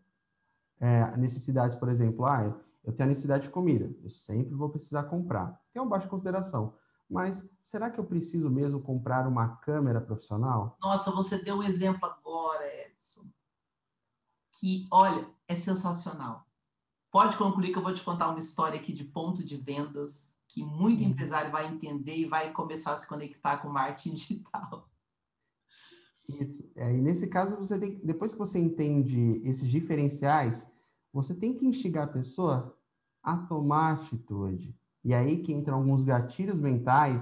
[0.79, 5.03] é, necessidades, por exemplo, ah, eu tenho a necessidade de comida, eu sempre vou precisar
[5.03, 5.59] comprar.
[5.73, 6.73] Tem uma baixa consideração,
[7.09, 10.77] mas será que eu preciso mesmo comprar uma câmera profissional?
[10.81, 13.25] Nossa, você deu um exemplo agora, Edson,
[14.59, 16.45] que, olha, é sensacional.
[17.11, 20.13] Pode concluir que eu vou te contar uma história aqui de ponto de vendas
[20.47, 21.07] que muito hum.
[21.07, 24.87] empresário vai entender e vai começar a se conectar com marketing digital.
[26.27, 26.63] Isso.
[26.75, 30.63] É, e nesse caso, você tem, depois que você entende esses diferenciais,
[31.13, 32.75] você tem que instigar a pessoa
[33.23, 34.75] a tomar atitude.
[35.03, 37.21] E aí que entram alguns gatilhos mentais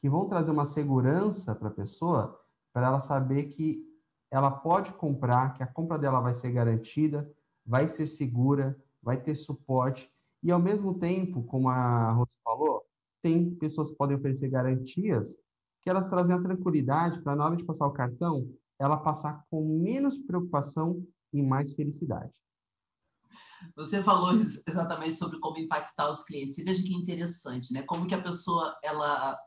[0.00, 2.38] que vão trazer uma segurança para a pessoa,
[2.72, 3.84] para ela saber que
[4.30, 7.30] ela pode comprar, que a compra dela vai ser garantida,
[7.64, 10.10] vai ser segura, vai ter suporte.
[10.42, 12.84] E ao mesmo tempo, como a Rose falou,
[13.22, 15.36] tem pessoas que podem oferecer garantias
[15.82, 19.64] que elas trazem a tranquilidade para na hora de passar o cartão, ela passar com
[19.64, 21.00] menos preocupação
[21.32, 22.34] e mais felicidade.
[23.74, 24.32] Você falou
[24.66, 26.58] exatamente sobre como impactar os clientes.
[26.58, 27.82] E veja que interessante, né?
[27.82, 29.38] Como que a pessoa, ela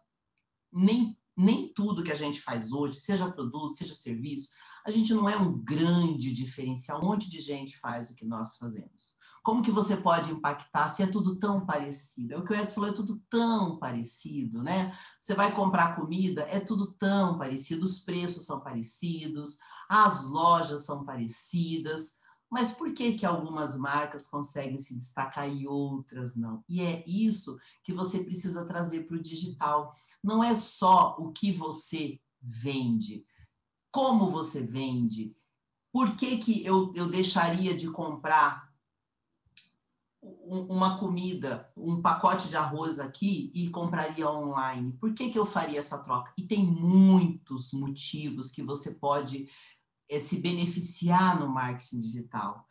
[0.72, 4.50] nem nem tudo que a gente faz hoje, seja produto, seja serviço,
[4.86, 7.02] a gente não é um grande diferencial.
[7.02, 9.18] Um monte de gente faz o que nós fazemos.
[9.42, 12.34] Como que você pode impactar se é tudo tão parecido?
[12.34, 14.94] É o que o Edson falou, é tudo tão parecido, né?
[15.24, 19.58] Você vai comprar comida, é tudo tão parecido, os preços são parecidos,
[19.88, 22.14] as lojas são parecidas,
[22.50, 26.64] mas por que que algumas marcas conseguem se destacar e outras não?
[26.68, 29.96] E é isso que você precisa trazer para o digital.
[30.24, 33.24] Não é só o que você vende,
[33.92, 35.36] como você vende,
[35.92, 38.70] por que, que eu, eu deixaria de comprar
[40.22, 44.94] uma comida, um pacote de arroz aqui e compraria online?
[44.94, 46.34] Por que, que eu faria essa troca?
[46.38, 49.48] E tem muitos motivos que você pode
[50.10, 52.66] é, se beneficiar no marketing digital.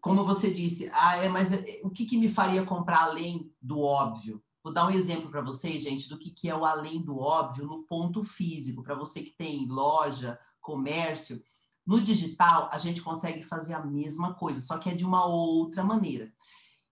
[0.00, 3.80] Como você disse, ah, é, mas é, o que, que me faria comprar além do
[3.80, 4.42] óbvio?
[4.62, 7.66] Vou dar um exemplo para vocês, gente, do que, que é o além do óbvio
[7.66, 8.82] no ponto físico.
[8.82, 11.40] Para você que tem loja, comércio,
[11.86, 15.82] no digital a gente consegue fazer a mesma coisa, só que é de uma outra
[15.84, 16.32] maneira.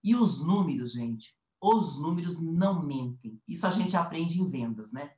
[0.02, 1.32] E os números, gente,
[1.62, 3.40] os números não mentem.
[3.46, 5.12] Isso a gente aprende em vendas, né?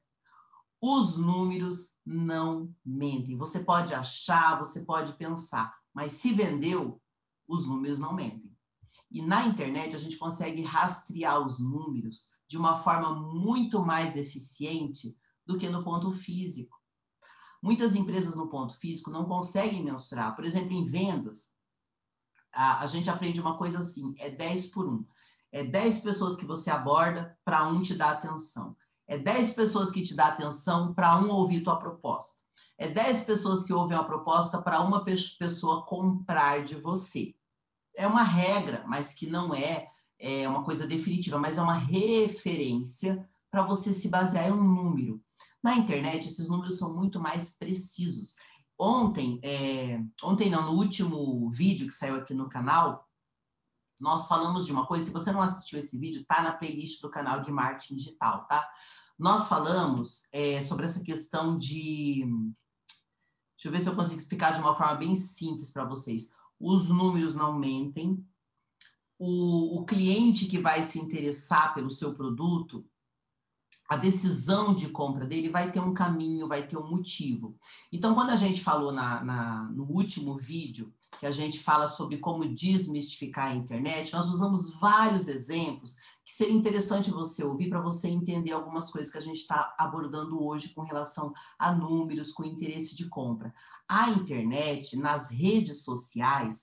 [0.80, 3.36] Os números não mentem.
[3.36, 7.00] Você pode achar, você pode pensar, mas se vendeu,
[7.48, 8.50] os números não mentem.
[9.10, 15.14] E na internet a gente consegue rastrear os números de uma forma muito mais eficiente
[15.46, 16.76] do que no ponto físico.
[17.62, 20.34] Muitas empresas no ponto físico não conseguem mensurar.
[20.34, 21.38] Por exemplo, em vendas,
[22.52, 25.06] a, a gente aprende uma coisa assim: é 10 por 1.
[25.52, 28.74] É 10 pessoas que você aborda para um te dar atenção.
[29.08, 32.32] É 10 pessoas que te dá atenção para um ouvir tua proposta.
[32.78, 37.34] É 10 pessoas que ouvem a proposta para uma pessoa comprar de você.
[37.96, 39.88] É uma regra, mas que não é,
[40.18, 45.20] é uma coisa definitiva, mas é uma referência para você se basear em um número.
[45.62, 48.34] Na internet, esses números são muito mais precisos.
[48.78, 53.06] Ontem, é, ontem não, no último vídeo que saiu aqui no canal,
[54.02, 57.08] nós falamos de uma coisa, se você não assistiu esse vídeo, tá na playlist do
[57.08, 58.68] canal de marketing digital, tá?
[59.16, 62.24] Nós falamos é, sobre essa questão de.
[63.54, 66.28] Deixa eu ver se eu consigo explicar de uma forma bem simples para vocês.
[66.58, 68.18] Os números não mentem.
[69.16, 72.84] O, o cliente que vai se interessar pelo seu produto,
[73.88, 77.56] a decisão de compra dele vai ter um caminho, vai ter um motivo.
[77.92, 82.18] Então, quando a gente falou na, na, no último vídeo, que a gente fala sobre
[82.18, 85.94] como desmistificar a internet, nós usamos vários exemplos
[86.24, 90.42] que seria interessante você ouvir para você entender algumas coisas que a gente está abordando
[90.42, 93.52] hoje com relação a números, com interesse de compra.
[93.88, 96.56] A internet, nas redes sociais,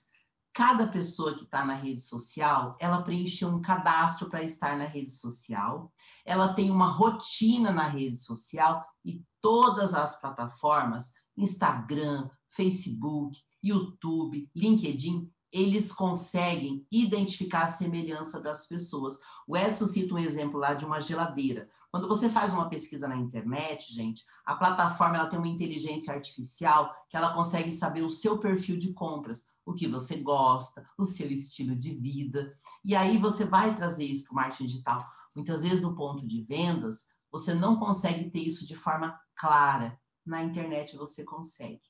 [0.52, 5.12] cada pessoa que está na rede social, ela preenche um cadastro para estar na rede
[5.12, 5.92] social,
[6.24, 15.30] ela tem uma rotina na rede social e todas as plataformas, Instagram, Facebook, YouTube, LinkedIn,
[15.52, 19.18] eles conseguem identificar a semelhança das pessoas.
[19.46, 21.68] O Edson cita um exemplo lá de uma geladeira.
[21.90, 26.94] Quando você faz uma pesquisa na internet, gente, a plataforma ela tem uma inteligência artificial
[27.08, 31.30] que ela consegue saber o seu perfil de compras o que você gosta, o seu
[31.30, 32.56] estilo de vida.
[32.84, 35.06] E aí você vai trazer isso para o marketing digital.
[35.34, 36.98] Muitas vezes no ponto de vendas,
[37.30, 39.98] você não consegue ter isso de forma clara.
[40.26, 41.80] Na internet você consegue.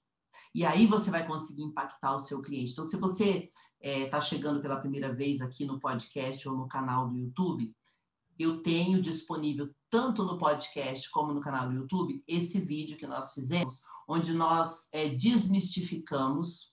[0.54, 2.72] E aí você vai conseguir impactar o seu cliente.
[2.72, 7.08] Então, se você está é, chegando pela primeira vez aqui no podcast ou no canal
[7.08, 7.74] do YouTube,
[8.38, 13.32] eu tenho disponível tanto no podcast como no canal do YouTube esse vídeo que nós
[13.32, 16.72] fizemos, onde nós é, desmistificamos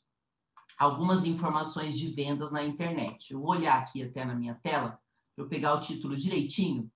[0.78, 3.32] algumas informações de vendas na internet.
[3.32, 4.99] Eu vou olhar aqui até na minha tela
[5.36, 6.89] para eu pegar o título direitinho.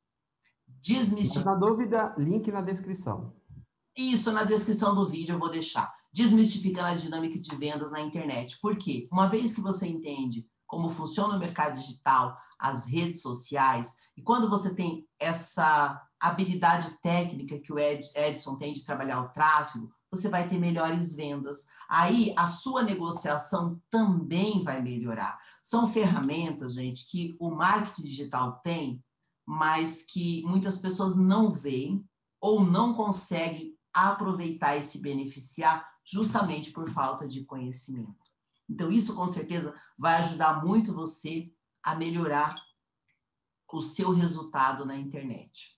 [0.81, 1.45] Desmistificar.
[1.45, 3.35] Na dúvida, link na descrição.
[3.95, 5.93] Isso, na descrição do vídeo eu vou deixar.
[6.13, 8.59] Desmistificando a dinâmica de vendas na internet.
[8.61, 9.07] Por quê?
[9.11, 14.49] Uma vez que você entende como funciona o mercado digital, as redes sociais, e quando
[14.49, 20.29] você tem essa habilidade técnica que o Ed, Edson tem de trabalhar o tráfego, você
[20.29, 21.57] vai ter melhores vendas,
[21.89, 25.39] aí a sua negociação também vai melhorar.
[25.69, 29.01] São ferramentas, gente, que o marketing digital tem,
[29.45, 32.05] mas que muitas pessoas não veem
[32.39, 38.15] ou não conseguem aproveitar e se beneficiar justamente por falta de conhecimento.
[38.69, 41.51] Então, isso com certeza vai ajudar muito você
[41.83, 42.55] a melhorar
[43.71, 45.77] o seu resultado na internet.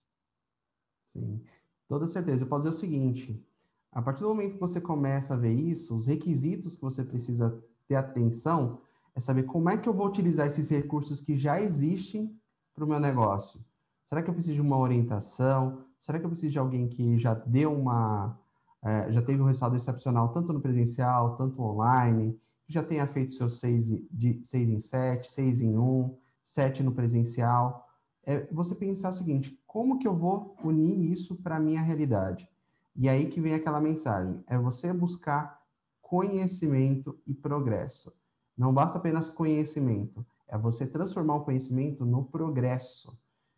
[1.13, 1.43] Sim,
[1.88, 2.43] toda certeza.
[2.43, 3.47] Eu posso dizer o seguinte:
[3.91, 7.63] a partir do momento que você começa a ver isso, os requisitos que você precisa
[7.88, 8.81] ter atenção
[9.15, 12.36] é saber como é que eu vou utilizar esses recursos que já existem
[12.73, 13.63] para o meu negócio.
[14.09, 15.86] Será que eu preciso de uma orientação?
[16.01, 18.38] Será que eu preciso de alguém que já deu uma,
[18.84, 23.59] é, já teve um resultado excepcional tanto no presencial, tanto online, já tenha feito seus
[23.59, 27.88] seis, de seis em sete, seis em um, sete no presencial?
[28.25, 32.47] É você pensar o seguinte: como que eu vou unir isso para a minha realidade?
[32.95, 35.61] E aí que vem aquela mensagem: é você buscar
[36.01, 38.13] conhecimento e progresso.
[38.57, 43.17] Não basta apenas conhecimento, é você transformar o conhecimento no progresso.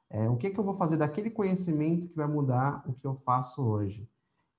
[0.09, 3.15] É, o que, que eu vou fazer daquele conhecimento que vai mudar o que eu
[3.26, 4.07] faço hoje?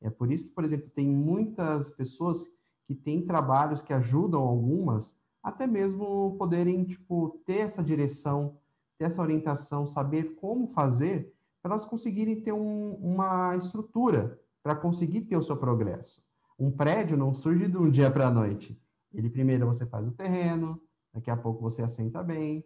[0.00, 2.38] É por isso que, por exemplo, tem muitas pessoas
[2.86, 8.58] que têm trabalhos que ajudam algumas até mesmo poderem tipo ter essa direção,
[8.98, 11.32] ter essa orientação, saber como fazer
[11.62, 16.22] para elas conseguirem ter um, uma estrutura para conseguir ter o seu progresso.
[16.58, 18.80] Um prédio não surge de um dia para a noite.
[19.12, 20.80] Ele primeiro você faz o terreno,
[21.12, 22.64] daqui a pouco você assenta bem,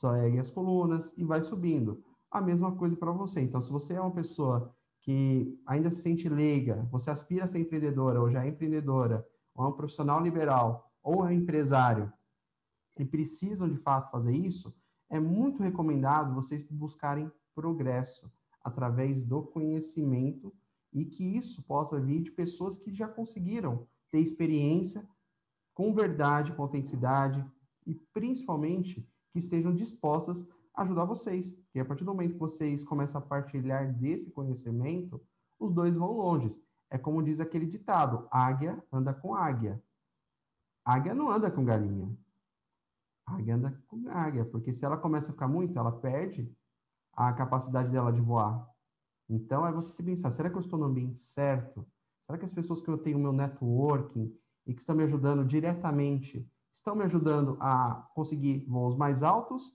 [0.00, 2.02] segue as colunas e vai subindo.
[2.30, 3.40] A mesma coisa para você.
[3.40, 4.74] Então, se você é uma pessoa
[5.04, 9.24] que ainda se sente leiga, você aspira a ser empreendedora ou já é empreendedora,
[9.54, 12.10] ou é um profissional liberal, ou é um empresário,
[12.98, 14.74] e precisam de fato fazer isso,
[15.10, 18.32] é muito recomendado vocês buscarem progresso
[18.62, 20.50] através do conhecimento
[20.90, 25.06] e que isso possa vir de pessoas que já conseguiram ter experiência
[25.74, 27.44] com verdade, com autenticidade
[27.86, 30.42] e principalmente que estejam dispostas
[30.74, 31.54] ajudar vocês.
[31.74, 35.20] E a partir do momento que vocês começam a partilhar desse conhecimento,
[35.58, 36.54] os dois vão longe.
[36.90, 39.82] É como diz aquele ditado: águia anda com águia.
[40.84, 42.16] Águia não anda com galinha.
[43.26, 46.52] Águia anda com águia, porque se ela começa a ficar muito, ela perde
[47.14, 48.68] a capacidade dela de voar.
[49.28, 51.86] Então é você se pensar: será que eu estou no ambiente certo?
[52.26, 54.34] Será que as pessoas que eu tenho meu networking
[54.66, 56.48] e que estão me ajudando diretamente
[56.78, 59.74] estão me ajudando a conseguir voos mais altos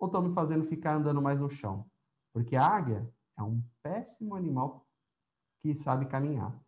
[0.00, 1.86] ou estão me fazendo ficar andando mais no chão?
[2.32, 4.86] Porque a águia é um péssimo animal
[5.62, 6.58] que sabe caminhar.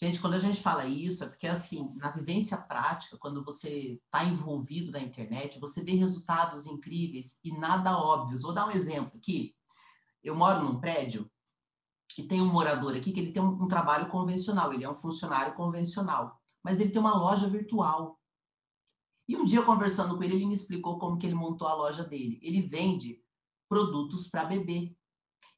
[0.00, 4.22] Gente, quando a gente fala isso, é porque, assim, na vivência prática, quando você está
[4.24, 8.42] envolvido na internet, você vê resultados incríveis e nada óbvios.
[8.42, 9.56] Vou dar um exemplo aqui.
[10.22, 11.28] Eu moro num prédio
[12.16, 15.00] e tem um morador aqui que ele tem um, um trabalho convencional, ele é um
[15.00, 18.17] funcionário convencional, mas ele tem uma loja virtual.
[19.28, 22.02] E um dia, conversando com ele, ele me explicou como que ele montou a loja
[22.02, 22.40] dele.
[22.42, 23.20] Ele vende
[23.68, 24.96] produtos para bebê.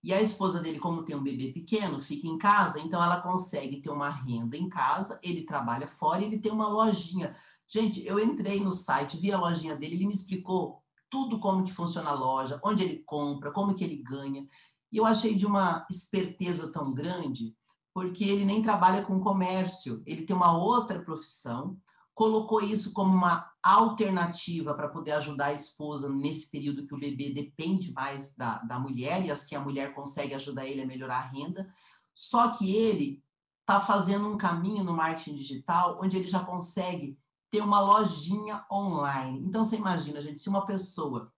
[0.02, 3.80] E a esposa dele, como tem um bebê pequeno, fica em casa, então ela consegue
[3.82, 7.36] ter uma renda em casa, ele trabalha fora e ele tem uma lojinha.
[7.68, 11.74] Gente, eu entrei no site, vi a lojinha dele, ele me explicou tudo como que
[11.74, 14.46] funciona a loja, onde ele compra, como que ele ganha.
[14.90, 17.54] E eu achei de uma esperteza tão grande,
[17.92, 21.76] porque ele nem trabalha com comércio, ele tem uma outra profissão,
[22.14, 27.30] colocou isso como uma alternativa para poder ajudar a esposa nesse período que o bebê
[27.30, 31.28] depende mais da, da mulher, e assim a mulher consegue ajudar ele a melhorar a
[31.28, 31.72] renda.
[32.14, 33.22] Só que ele
[33.60, 37.18] está fazendo um caminho no marketing digital onde ele já consegue
[37.50, 39.40] ter uma lojinha online.
[39.40, 41.32] Então você imagina, gente, se uma pessoa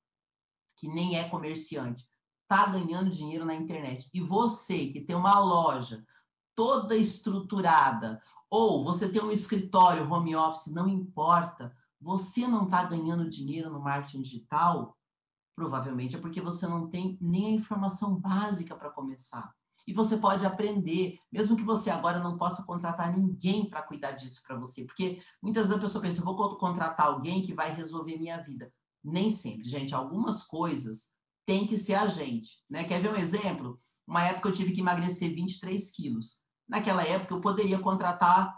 [0.76, 2.06] que nem é comerciante
[2.42, 6.04] está ganhando dinheiro na internet e você que tem uma loja
[6.54, 8.20] toda estruturada,
[8.50, 13.80] ou você tem um escritório, home office, não importa, você não está ganhando dinheiro no
[13.80, 14.96] marketing digital,
[15.54, 19.52] provavelmente é porque você não tem nem a informação básica para começar.
[19.86, 24.40] E você pode aprender, mesmo que você agora não possa contratar ninguém para cuidar disso
[24.46, 28.40] para você, porque muitas vezes a pessoa pensa, vou contratar alguém que vai resolver minha
[28.42, 28.72] vida.
[29.02, 29.94] Nem sempre, gente.
[29.94, 30.98] Algumas coisas
[31.44, 32.50] tem que ser a gente.
[32.70, 32.84] Né?
[32.84, 33.80] Quer ver um exemplo?
[34.06, 36.40] Uma época eu tive que emagrecer 23 quilos.
[36.68, 38.56] Naquela época, eu poderia contratar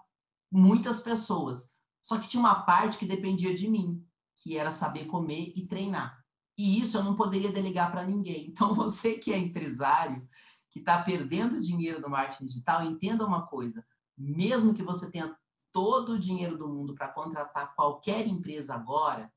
[0.52, 1.58] muitas pessoas,
[2.04, 4.04] só que tinha uma parte que dependia de mim,
[4.42, 6.22] que era saber comer e treinar.
[6.56, 8.46] E isso eu não poderia delegar para ninguém.
[8.54, 10.28] Então, você que é empresário,
[10.70, 13.84] que está perdendo dinheiro no marketing digital, entenda uma coisa:
[14.16, 15.34] mesmo que você tenha
[15.72, 19.32] todo o dinheiro do mundo para contratar qualquer empresa agora,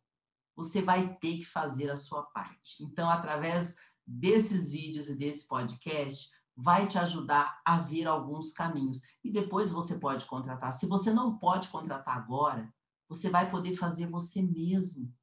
[0.55, 2.83] você vai ter que fazer a sua parte.
[2.83, 3.73] Então, através
[4.05, 8.99] desses vídeos e desse podcast, vai te ajudar a ver alguns caminhos.
[9.23, 10.79] E depois você pode contratar.
[10.79, 12.67] Se você não pode contratar agora,
[13.07, 15.13] você vai poder fazer você mesmo.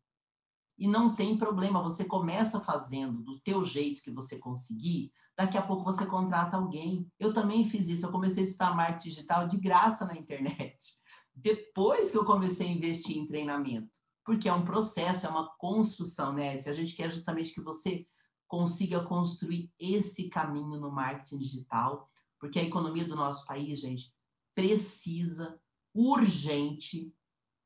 [0.79, 5.63] E não tem problema, você começa fazendo do teu jeito que você conseguir, daqui a
[5.63, 7.11] pouco você contrata alguém.
[7.19, 10.79] Eu também fiz isso, eu comecei a estudar marketing digital de graça na internet.
[11.35, 13.89] Depois que eu comecei a investir em treinamento,
[14.25, 16.63] porque é um processo, é uma construção, né?
[16.63, 18.07] Se a gente quer justamente que você
[18.55, 24.13] consiga construir esse caminho no marketing digital, porque a economia do nosso país, gente,
[24.55, 25.59] precisa
[25.93, 27.13] urgente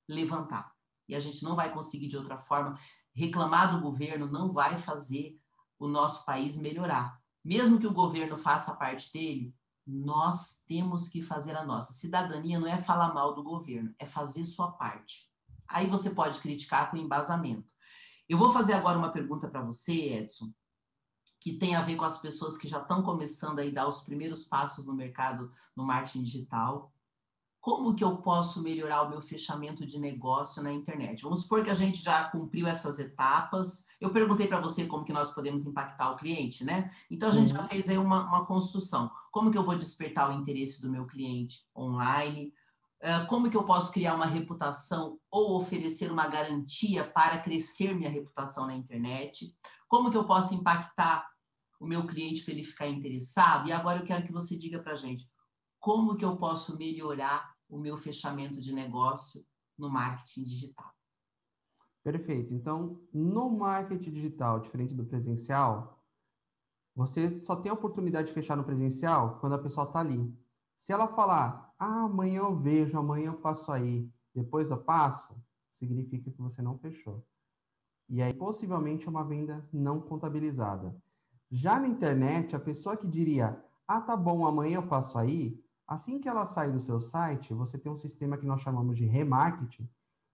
[0.08, 0.72] levantar.
[1.06, 2.78] e a gente não vai conseguir de outra forma.
[3.14, 5.38] Reclamar do governo não vai fazer
[5.78, 7.18] o nosso país melhorar.
[7.44, 9.54] Mesmo que o governo faça a parte dele,
[9.86, 11.92] nós temos que fazer a nossa.
[11.94, 15.26] Cidadania não é falar mal do governo, é fazer sua parte.
[15.66, 17.72] Aí você pode criticar com embasamento.
[18.28, 20.52] Eu vou fazer agora uma pergunta para você, Edson,
[21.48, 24.44] que tem a ver com as pessoas que já estão começando a dar os primeiros
[24.44, 26.92] passos no mercado no marketing digital.
[27.60, 31.22] Como que eu posso melhorar o meu fechamento de negócio na internet?
[31.22, 33.68] Vamos supor que a gente já cumpriu essas etapas.
[33.98, 36.92] Eu perguntei para você como que nós podemos impactar o cliente, né?
[37.10, 37.62] Então a gente uhum.
[37.62, 39.10] já fez aí uma, uma construção.
[39.32, 42.52] Como que eu vou despertar o interesse do meu cliente online?
[43.02, 48.10] Uh, como que eu posso criar uma reputação ou oferecer uma garantia para crescer minha
[48.10, 49.54] reputação na internet?
[49.88, 51.26] Como que eu posso impactar
[51.78, 53.68] o meu cliente para ele ficar interessado?
[53.68, 55.26] E agora eu quero que você diga para a gente
[55.78, 59.44] como que eu posso melhorar o meu fechamento de negócio
[59.78, 60.92] no marketing digital.
[62.02, 62.52] Perfeito.
[62.54, 66.02] Então, no marketing digital, diferente do presencial,
[66.94, 70.34] você só tem a oportunidade de fechar no presencial quando a pessoa está ali.
[70.84, 75.36] Se ela falar, ah, amanhã eu vejo, amanhã eu passo aí, depois eu passo,
[75.74, 77.24] significa que você não fechou.
[78.08, 80.96] E aí, possivelmente, é uma venda não contabilizada.
[81.50, 86.20] Já na internet, a pessoa que diria, ah, tá bom, amanhã eu passo aí, assim
[86.20, 89.88] que ela sai do seu site, você tem um sistema que nós chamamos de remarketing,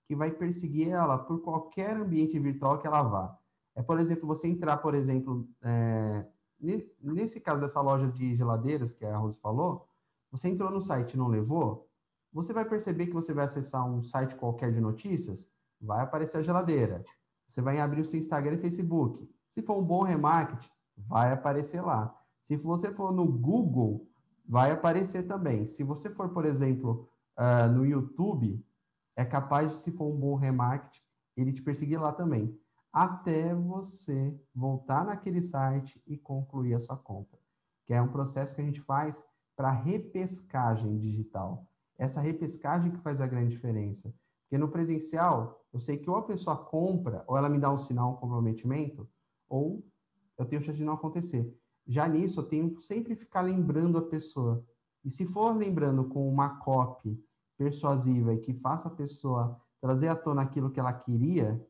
[0.07, 3.39] que vai perseguir ela por qualquer ambiente virtual que ela vá.
[3.77, 6.27] É, por exemplo, você entrar, por exemplo, é,
[6.61, 9.89] nesse caso dessa loja de geladeiras que a Rose falou,
[10.31, 11.89] você entrou no site e não levou,
[12.33, 15.49] você vai perceber que você vai acessar um site qualquer de notícias,
[15.81, 17.05] vai aparecer a geladeira.
[17.49, 19.29] Você vai abrir o seu Instagram e Facebook.
[19.53, 22.15] Se for um bom remarketing, vai aparecer lá.
[22.47, 24.07] Se você for no Google,
[24.47, 25.67] vai aparecer também.
[25.67, 28.65] Se você for, por exemplo, uh, no YouTube,
[29.17, 31.03] é capaz de, se for um bom remarketing,
[31.37, 32.59] ele te perseguir lá também.
[32.93, 37.39] Até você voltar naquele site e concluir a sua compra.
[37.87, 39.17] Que é um processo que a gente faz
[39.57, 41.67] para repescagem digital.
[41.99, 44.13] Essa repescagem que faz a grande diferença.
[44.43, 47.79] Porque no presencial, eu sei que ou a pessoa compra, ou ela me dá um
[47.79, 49.09] sinal, um comprometimento,
[49.49, 49.85] ou
[50.39, 51.53] eu tenho chance de não acontecer.
[51.87, 54.64] Já nisso, eu tenho sempre ficar lembrando a pessoa.
[55.05, 57.18] E se for lembrando com uma copy
[57.59, 61.61] persuasiva e que faça a pessoa trazer à tona aquilo que ela queria,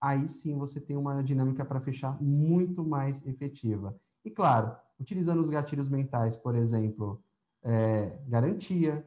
[0.00, 3.98] aí sim você tem uma dinâmica para fechar muito mais efetiva.
[4.24, 7.22] E claro, utilizando os gatilhos mentais, por exemplo,
[7.62, 9.04] é, garantia,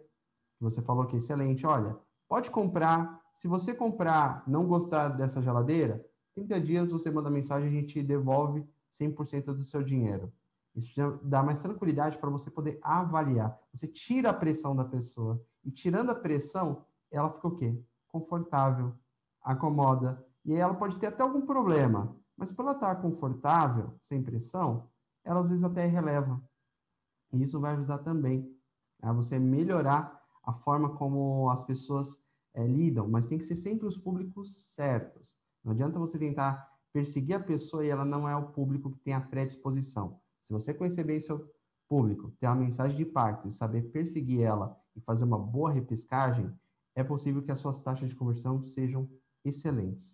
[0.58, 5.42] que você falou que é excelente, olha, pode comprar, se você comprar, não gostar dessa
[5.42, 6.04] geladeira,
[6.36, 8.66] 30 dias você manda mensagem a gente devolve
[9.00, 10.32] 100% do seu dinheiro.
[10.76, 13.58] Isso já dá mais tranquilidade para você poder avaliar.
[13.74, 15.42] Você tira a pressão da pessoa.
[15.64, 17.80] E tirando a pressão, ela fica o quê?
[18.08, 18.94] Confortável,
[19.42, 20.26] acomoda.
[20.44, 22.16] E aí ela pode ter até algum problema.
[22.36, 24.90] Mas por ela estar confortável, sem pressão,
[25.24, 26.42] ela às vezes até releva.
[27.32, 28.52] E isso vai ajudar também
[29.02, 32.08] a você melhorar a forma como as pessoas
[32.54, 33.08] é, lidam.
[33.08, 35.36] Mas tem que ser sempre os públicos certos.
[35.64, 39.14] Não adianta você tentar perseguir a pessoa e ela não é o público que tem
[39.14, 40.22] a predisposição.
[40.46, 41.52] Se você conhecer bem seu
[41.90, 46.54] público, ter uma mensagem de impacto e saber perseguir ela e fazer uma boa repescagem,
[46.96, 49.10] é possível que as suas taxas de conversão sejam
[49.44, 50.14] excelentes.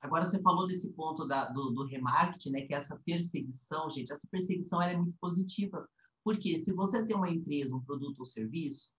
[0.00, 2.60] Agora você falou desse ponto da, do, do remarketing, né?
[2.62, 5.88] Que é essa perseguição, gente, essa perseguição é muito positiva.
[6.22, 8.92] Porque se você tem uma empresa, um produto ou serviço,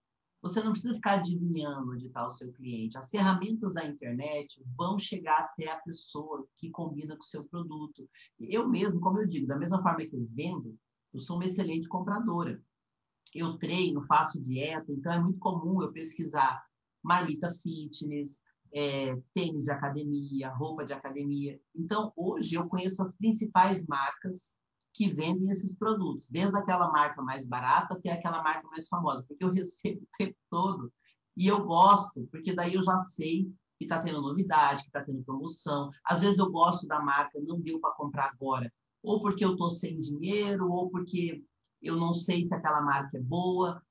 [0.45, 2.95] você não precisa ficar adivinhando onde está o seu cliente.
[2.95, 8.07] As ferramentas da internet vão chegar até a pessoa que combina com o seu produto.
[8.39, 10.77] Eu mesmo, como eu digo, da mesma forma que eu vendo,
[11.11, 12.61] eu sou uma excelente compradora.
[13.33, 16.63] Eu treino, faço dieta, então é muito comum eu pesquisar
[17.03, 18.29] marmita fitness,
[18.71, 21.59] é, tênis de academia, roupa de academia.
[21.75, 24.39] Então, hoje eu conheço as principais marcas
[24.95, 29.43] que vendem esses produtos, desde aquela marca mais barata até aquela marca mais famosa, porque
[29.43, 30.91] eu recebo o tempo todo
[31.35, 35.23] e eu gosto, porque daí eu já sei que está tendo novidade, que está tendo
[35.23, 35.91] promoção.
[36.05, 38.71] Às vezes eu gosto da marca, não deu para comprar agora,
[39.03, 41.43] ou porque eu estou sem dinheiro, ou porque
[41.81, 43.81] eu não sei se aquela marca é boa,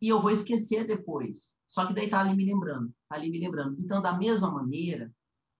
[0.00, 1.54] e eu vou esquecer depois.
[1.66, 3.80] Só que daí está ali me lembrando, está ali me lembrando.
[3.80, 5.10] Então, da mesma maneira,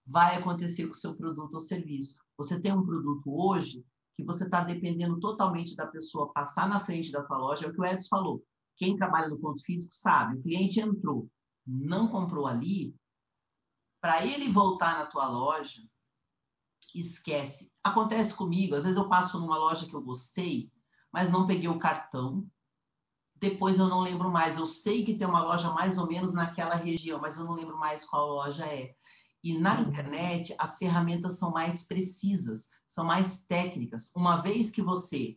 [0.06, 2.22] vai acontecer com o seu produto ou serviço.
[2.36, 3.82] Você tem um produto hoje,
[4.16, 7.72] que você está dependendo totalmente da pessoa passar na frente da sua loja, é o
[7.72, 8.42] que o Edson falou.
[8.76, 11.28] Quem trabalha no ponto físico sabe, o cliente entrou,
[11.66, 12.94] não comprou ali,
[14.00, 15.80] para ele voltar na tua loja,
[16.94, 17.70] esquece.
[17.82, 20.70] Acontece comigo, às vezes eu passo numa loja que eu gostei,
[21.12, 22.46] mas não peguei o cartão,
[23.36, 24.56] depois eu não lembro mais.
[24.56, 27.78] Eu sei que tem uma loja mais ou menos naquela região, mas eu não lembro
[27.78, 28.94] mais qual loja é.
[29.42, 32.62] E na internet, as ferramentas são mais precisas,
[32.94, 34.10] são mais técnicas.
[34.14, 35.36] Uma vez que você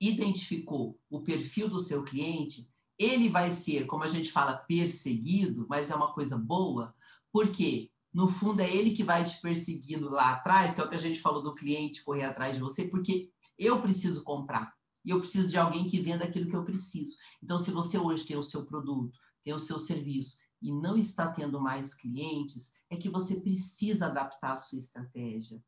[0.00, 2.66] identificou o perfil do seu cliente,
[2.98, 6.94] ele vai ser, como a gente fala, perseguido, mas é uma coisa boa,
[7.32, 10.96] porque no fundo é ele que vai te perseguindo lá atrás, que é o que
[10.96, 14.74] a gente falou do cliente correr atrás de você, porque eu preciso comprar.
[15.04, 17.16] E eu preciso de alguém que venda aquilo que eu preciso.
[17.42, 21.32] Então, se você hoje tem o seu produto, tem o seu serviço e não está
[21.32, 25.62] tendo mais clientes, é que você precisa adaptar a sua estratégia.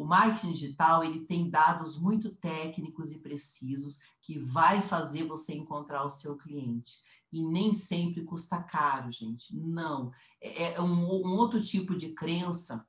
[0.00, 6.06] O marketing digital ele tem dados muito técnicos e precisos que vai fazer você encontrar
[6.06, 6.90] o seu cliente.
[7.30, 9.54] E nem sempre custa caro, gente.
[9.54, 10.10] Não.
[10.40, 12.82] É, é um, um outro tipo de crença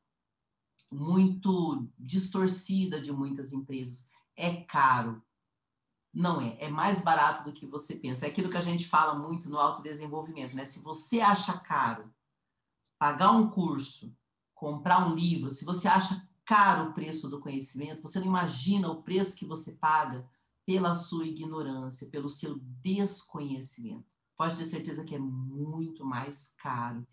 [0.89, 3.99] muito distorcida de muitas empresas.
[4.33, 5.21] É caro.
[6.13, 8.25] Não é, é mais barato do que você pensa.
[8.25, 10.67] É aquilo que a gente fala muito no autodesenvolvimento, né?
[10.67, 12.09] Se você acha caro
[12.97, 14.15] pagar um curso,
[14.55, 19.01] comprar um livro, se você acha caro o preço do conhecimento, você não imagina o
[19.03, 20.27] preço que você paga
[20.65, 24.05] pela sua ignorância, pelo seu desconhecimento.
[24.37, 27.05] Pode ter certeza que é muito mais caro.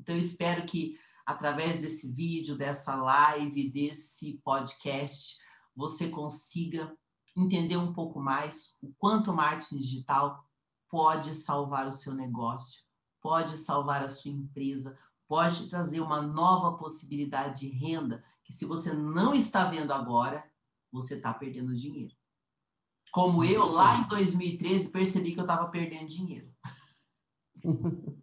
[0.00, 5.36] Então, eu espero que através desse vídeo, dessa live, desse podcast,
[5.74, 6.92] você consiga
[7.36, 10.44] entender um pouco mais o quanto o marketing digital
[10.90, 12.80] pode salvar o seu negócio,
[13.20, 18.22] pode salvar a sua empresa, pode trazer uma nova possibilidade de renda
[18.56, 20.44] se você não está vendo agora,
[20.90, 22.12] você está perdendo dinheiro.
[23.12, 26.48] Como eu, lá em 2013, percebi que eu estava perdendo dinheiro.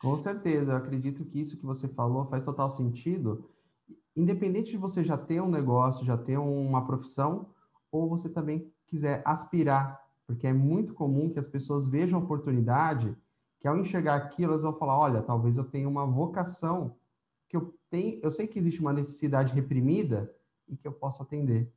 [0.00, 3.50] Com certeza, eu acredito que isso que você falou faz total sentido.
[4.16, 7.50] Independente de você já ter um negócio, já ter uma profissão,
[7.92, 13.16] ou você também quiser aspirar, porque é muito comum que as pessoas vejam oportunidade,
[13.60, 16.96] que ao enxergar aquilo, elas vão falar: olha, talvez eu tenha uma vocação
[17.90, 20.32] tenho, eu sei que existe uma necessidade reprimida
[20.68, 21.72] e que eu posso atender.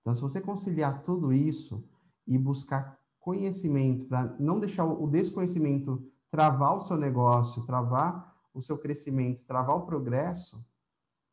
[0.00, 1.84] Então, se você conciliar tudo isso
[2.26, 8.78] e buscar conhecimento para não deixar o desconhecimento travar o seu negócio, travar o seu
[8.78, 10.64] crescimento, travar o progresso,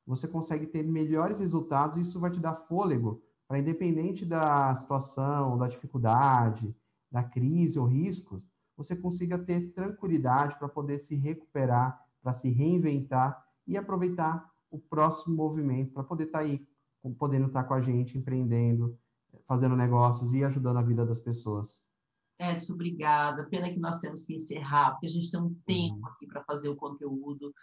[0.05, 5.57] você consegue ter melhores resultados e isso vai te dar fôlego para, independente da situação,
[5.57, 6.75] da dificuldade,
[7.11, 8.43] da crise ou riscos,
[8.75, 15.35] você consiga ter tranquilidade para poder se recuperar, para se reinventar e aproveitar o próximo
[15.35, 16.65] movimento para poder estar tá aí,
[17.17, 18.97] podendo estar tá com a gente, empreendendo,
[19.47, 21.75] fazendo negócios e ajudando a vida das pessoas.
[22.39, 23.47] Edson, obrigada.
[23.49, 26.07] Pena que nós temos que encerrar, porque a gente tem um tempo uhum.
[26.07, 27.53] aqui para fazer o conteúdo.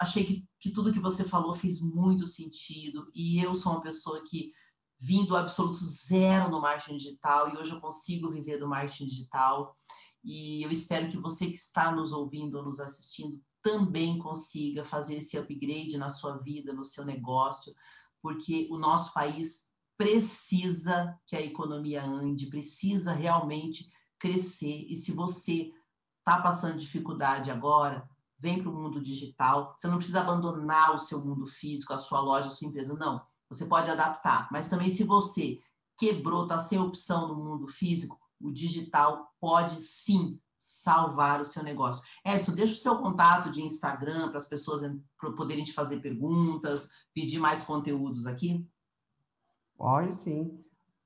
[0.00, 4.22] Achei que, que tudo que você falou fez muito sentido e eu sou uma pessoa
[4.28, 4.52] que
[5.00, 9.76] vim do absoluto zero no marketing digital e hoje eu consigo viver do marketing digital.
[10.24, 15.16] E eu espero que você que está nos ouvindo ou nos assistindo também consiga fazer
[15.16, 17.74] esse upgrade na sua vida, no seu negócio,
[18.22, 19.62] porque o nosso país
[19.98, 23.86] precisa que a economia ande, precisa realmente
[24.18, 24.86] crescer.
[24.88, 25.70] E se você
[26.18, 28.08] está passando dificuldade agora,
[28.38, 29.76] vem para o mundo digital.
[29.78, 32.94] Você não precisa abandonar o seu mundo físico, a sua loja, a sua empresa.
[32.94, 34.48] Não, você pode adaptar.
[34.50, 35.60] Mas também se você
[35.98, 40.40] quebrou, está sem opção no mundo físico, o digital pode sim
[40.82, 42.02] salvar o seu negócio.
[42.24, 44.82] Edson, deixa o seu contato de Instagram para as pessoas
[45.36, 48.66] poderem te fazer perguntas, pedir mais conteúdos aqui.
[49.76, 50.58] Pode sim.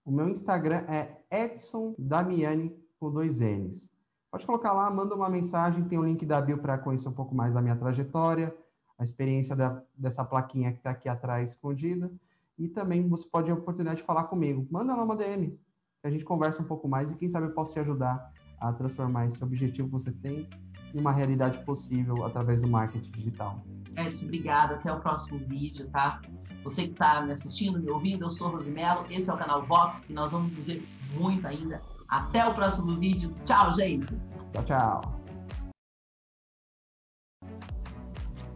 [0.05, 3.89] O meu Instagram é Edson Damiani com dois N's.
[4.31, 7.13] Pode colocar lá, manda uma mensagem, tem o um link da bio para conhecer um
[7.13, 8.55] pouco mais da minha trajetória,
[8.99, 12.11] a experiência da, dessa plaquinha que está aqui atrás escondida.
[12.59, 14.67] E também você pode ter a oportunidade de falar comigo.
[14.71, 15.59] Manda lá uma DM,
[16.03, 18.33] a gente conversa um pouco mais e quem sabe eu posso te ajudar
[18.63, 20.49] a transformar esse objetivo que você tem
[20.95, 23.61] em uma realidade possível através do marketing digital.
[23.97, 24.77] Edson, obrigada.
[24.77, 26.21] Até o próximo vídeo, tá?
[26.63, 30.01] Você que está me assistindo, me ouvindo, eu sou Rosimelo, esse é o canal Vox
[30.09, 31.83] e nós vamos dizer muito ainda.
[32.09, 33.35] Até o próximo vídeo.
[33.45, 34.15] Tchau, gente!
[34.53, 35.23] Tchau, tchau!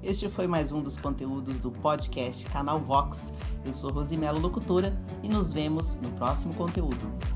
[0.03, 3.19] Este foi mais um dos conteúdos do podcast Canal Vox.
[3.65, 7.36] Eu sou Rosimelo Locutora e nos vemos no próximo conteúdo.